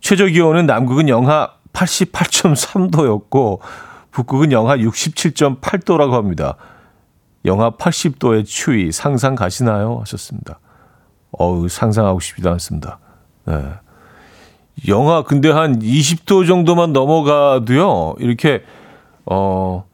최저 0.00 0.26
기온은 0.26 0.64
남극은 0.64 1.08
영하 1.08 1.50
88.3도였고 1.72 3.60
북극은 4.10 4.52
영하 4.52 4.76
67.8도라고 4.76 6.12
합니다. 6.12 6.56
영하 7.44 7.70
80도의 7.70 8.44
추위 8.44 8.92
상상 8.92 9.34
가시나요? 9.34 9.98
하셨습니다. 10.00 10.58
어우, 11.32 11.68
상상하고 11.68 12.20
싶지도 12.20 12.50
않습니다. 12.50 12.98
네. 13.46 13.62
영하 14.88 15.22
근데 15.22 15.50
한 15.50 15.78
20도 15.78 16.46
정도만 16.46 16.92
넘어가도요. 16.92 18.16
이렇게 18.18 18.64
어 19.26 19.84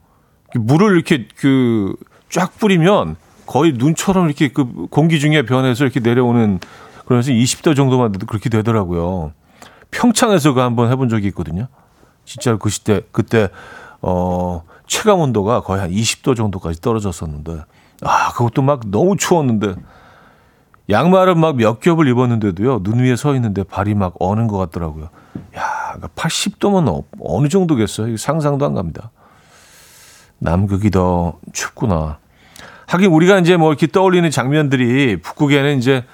물을 0.54 0.94
이렇게 0.94 1.28
그 1.36 1.94
쫙 2.28 2.58
뿌리면 2.58 3.16
거의 3.46 3.72
눈처럼 3.72 4.26
이렇게 4.26 4.48
그 4.48 4.88
공기 4.90 5.20
중에 5.20 5.42
변해서 5.42 5.84
이렇게 5.84 6.00
내려오는 6.00 6.58
그래서 7.06 7.30
20도 7.30 7.76
정도만 7.76 8.12
돼도 8.12 8.26
그렇게 8.26 8.50
되더라고요. 8.50 9.32
평창에서 9.90 10.52
그 10.52 10.60
한번 10.60 10.90
해본 10.90 11.08
적이 11.08 11.28
있거든요. 11.28 11.68
진짜 12.24 12.56
그 12.56 12.68
시대 12.70 13.02
그때 13.12 13.48
어 14.02 14.62
체감 14.86 15.20
온도가 15.20 15.60
거의 15.62 15.80
한 15.80 15.90
20도 15.90 16.36
정도까지 16.36 16.80
떨어졌었는데 16.80 17.62
아 18.02 18.32
그것도 18.32 18.62
막 18.62 18.80
너무 18.86 19.16
추웠는데 19.16 19.74
양말은 20.90 21.38
막 21.38 21.56
몇 21.56 21.80
겹을 21.80 22.06
입었는데도요 22.08 22.82
눈 22.82 23.00
위에 23.00 23.16
서 23.16 23.34
있는데 23.34 23.62
발이 23.62 23.94
막 23.94 24.14
어는 24.20 24.46
것 24.48 24.58
같더라고요. 24.58 25.08
야, 25.56 25.96
80도면 26.14 26.88
어, 26.88 27.04
어느 27.20 27.48
정도겠어요? 27.48 28.16
상상도 28.16 28.66
안 28.66 28.74
갑니다. 28.74 29.10
남극이 30.38 30.90
더 30.90 31.38
춥구나. 31.52 32.18
하긴 32.86 33.10
우리가 33.10 33.38
이제 33.38 33.56
뭐 33.56 33.70
이렇게 33.70 33.86
떠올리는 33.86 34.28
장면들이 34.30 35.20
북극에는 35.20 35.78
이제 35.78 36.04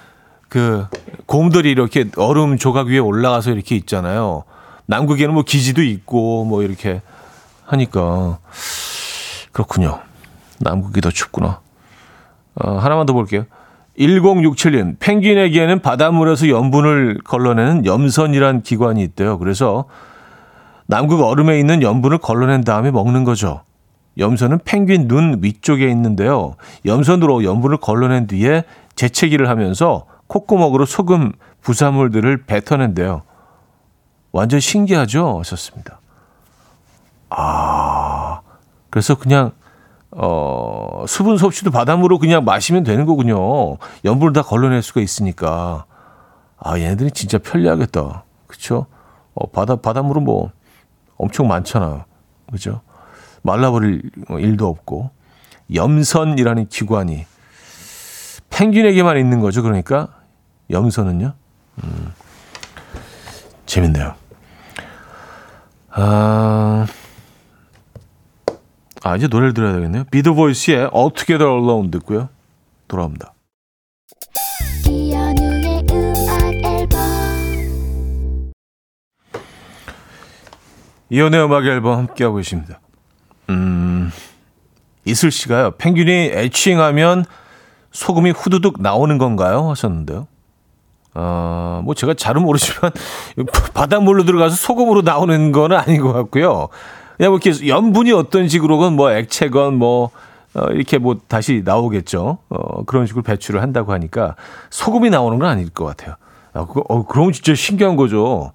그 0.52 0.86
곰들이 1.24 1.70
이렇게 1.70 2.04
얼음 2.18 2.58
조각 2.58 2.88
위에 2.88 2.98
올라가서 2.98 3.52
이렇게 3.52 3.74
있잖아요. 3.74 4.44
남극에는 4.84 5.32
뭐 5.32 5.44
기지도 5.44 5.82
있고 5.82 6.44
뭐 6.44 6.62
이렇게 6.62 7.00
하니까 7.64 8.36
그렇군요. 9.52 10.00
남극이 10.60 11.00
더 11.00 11.10
춥구나. 11.10 11.60
어, 12.56 12.76
하나만 12.76 13.06
더 13.06 13.14
볼게요. 13.14 13.46
1067년 13.98 14.96
펭귄에게는 14.98 15.80
바닷물에서 15.80 16.50
염분을 16.50 17.20
걸러내는 17.24 17.86
염선이란 17.86 18.60
기관이 18.60 19.02
있대요. 19.04 19.38
그래서 19.38 19.86
남극 20.84 21.22
얼음에 21.22 21.58
있는 21.58 21.80
염분을 21.80 22.18
걸러낸 22.18 22.62
다음에 22.62 22.90
먹는 22.90 23.24
거죠. 23.24 23.62
염선은 24.18 24.58
펭귄 24.66 25.08
눈 25.08 25.38
위쪽에 25.40 25.88
있는데요. 25.88 26.56
염선으로 26.84 27.42
염분을 27.42 27.78
걸러낸 27.78 28.26
뒤에 28.26 28.64
재채기를 28.96 29.48
하면서 29.48 30.11
콧구멍으로 30.32 30.86
소금 30.86 31.32
부산물들을 31.60 32.44
뱉어낸대요. 32.46 33.22
완전 34.32 34.60
신기하죠? 34.60 35.40
하셨습니다. 35.40 36.00
아, 37.28 38.40
그래서 38.88 39.14
그냥 39.14 39.52
어, 40.10 41.04
수분 41.06 41.36
섭취도 41.36 41.70
바닷물로 41.70 42.18
그냥 42.18 42.44
마시면 42.46 42.82
되는 42.82 43.04
거군요. 43.04 43.76
염분을 44.06 44.32
다 44.32 44.42
걸러낼 44.42 44.82
수가 44.82 45.02
있으니까. 45.02 45.84
아, 46.58 46.78
얘네들이 46.78 47.10
진짜 47.10 47.36
편리하겠다. 47.36 48.24
그쵸? 48.46 48.86
어, 49.34 49.50
바다, 49.50 49.76
바닷물은 49.76 50.24
뭐 50.24 50.50
엄청 51.18 51.46
많잖아. 51.46 52.06
그죠? 52.50 52.80
말라버릴 53.42 54.10
일도 54.30 54.66
없고. 54.66 55.10
염선이라는 55.74 56.68
기관이 56.68 57.26
펭귄에게만 58.50 59.18
있는 59.18 59.40
거죠. 59.40 59.62
그러니까 59.62 60.21
염선은요. 60.72 61.34
음, 61.84 62.12
재밌네요. 63.66 64.14
아, 65.90 66.86
아, 69.04 69.16
이제 69.16 69.26
노래를 69.26 69.52
들어야 69.54 69.74
되겠네요. 69.74 70.04
비더보이스의 70.10 70.90
All 70.94 71.12
Together 71.14 71.52
Alone 71.52 71.90
듣고요. 71.90 72.28
돌아옵니다. 72.88 73.34
이연의 81.10 81.44
음악 81.44 81.66
앨범 81.66 81.98
함께하고 81.98 82.36
계십니다. 82.36 82.80
음, 83.50 84.10
이슬 85.04 85.30
씨가요. 85.30 85.72
펭귄이 85.72 86.30
애칭하면 86.32 87.26
소금이 87.90 88.30
후두둑 88.30 88.80
나오는 88.80 89.18
건가요? 89.18 89.68
하셨는데요. 89.68 90.26
아, 91.14 91.82
뭐 91.84 91.94
제가 91.94 92.14
잘은 92.14 92.42
모르지만 92.42 92.90
바닷물로 93.74 94.24
들어가서 94.24 94.56
소금으로 94.56 95.02
나오는 95.02 95.52
건 95.52 95.72
아닌 95.72 96.00
것 96.00 96.12
같고요. 96.12 96.68
그냥 97.16 97.32
뭐 97.32 97.40
이렇게 97.42 97.68
염분이 97.68 98.12
어떤 98.12 98.48
식으로건 98.48 98.94
뭐 98.94 99.12
액체건 99.12 99.74
뭐 99.74 100.10
어, 100.54 100.66
이렇게 100.66 100.98
뭐 100.98 101.16
다시 101.28 101.62
나오겠죠. 101.64 102.38
어, 102.48 102.84
그런 102.84 103.06
식으로 103.06 103.22
배출을 103.22 103.62
한다고 103.62 103.92
하니까 103.92 104.36
소금이 104.70 105.10
나오는 105.10 105.38
건 105.38 105.48
아닐 105.48 105.68
것 105.70 105.84
같아요. 105.84 106.16
아, 106.54 106.66
그거, 106.66 106.84
어, 106.88 107.06
그럼 107.06 107.32
진짜 107.32 107.54
신기한 107.54 107.96
거죠. 107.96 108.52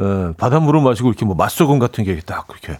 예, 0.00 0.32
바닷물을 0.36 0.80
마시고 0.80 1.08
이렇게 1.08 1.24
뭐 1.24 1.34
맛소금 1.36 1.78
같은 1.78 2.04
게 2.04 2.18
딱 2.26 2.46
그렇게 2.48 2.78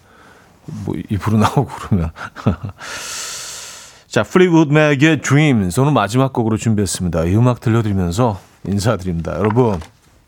뭐 0.85 0.95
입으로 1.11 1.39
나오고 1.39 1.67
그러면. 1.67 2.11
자, 4.09 4.23
플리트우드 4.23 4.73
맥의 4.73 5.21
Dreams 5.23 5.81
오늘 5.81 5.93
마지막 5.93 6.33
곡으로 6.33 6.57
준비했습니다. 6.57 7.25
이 7.25 7.37
음악 7.37 7.61
들려드리면서 7.61 8.39
인사드립니다. 8.67 9.35
여러분, 9.37 9.81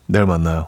내일 0.05 0.25
만나요. 0.25 0.67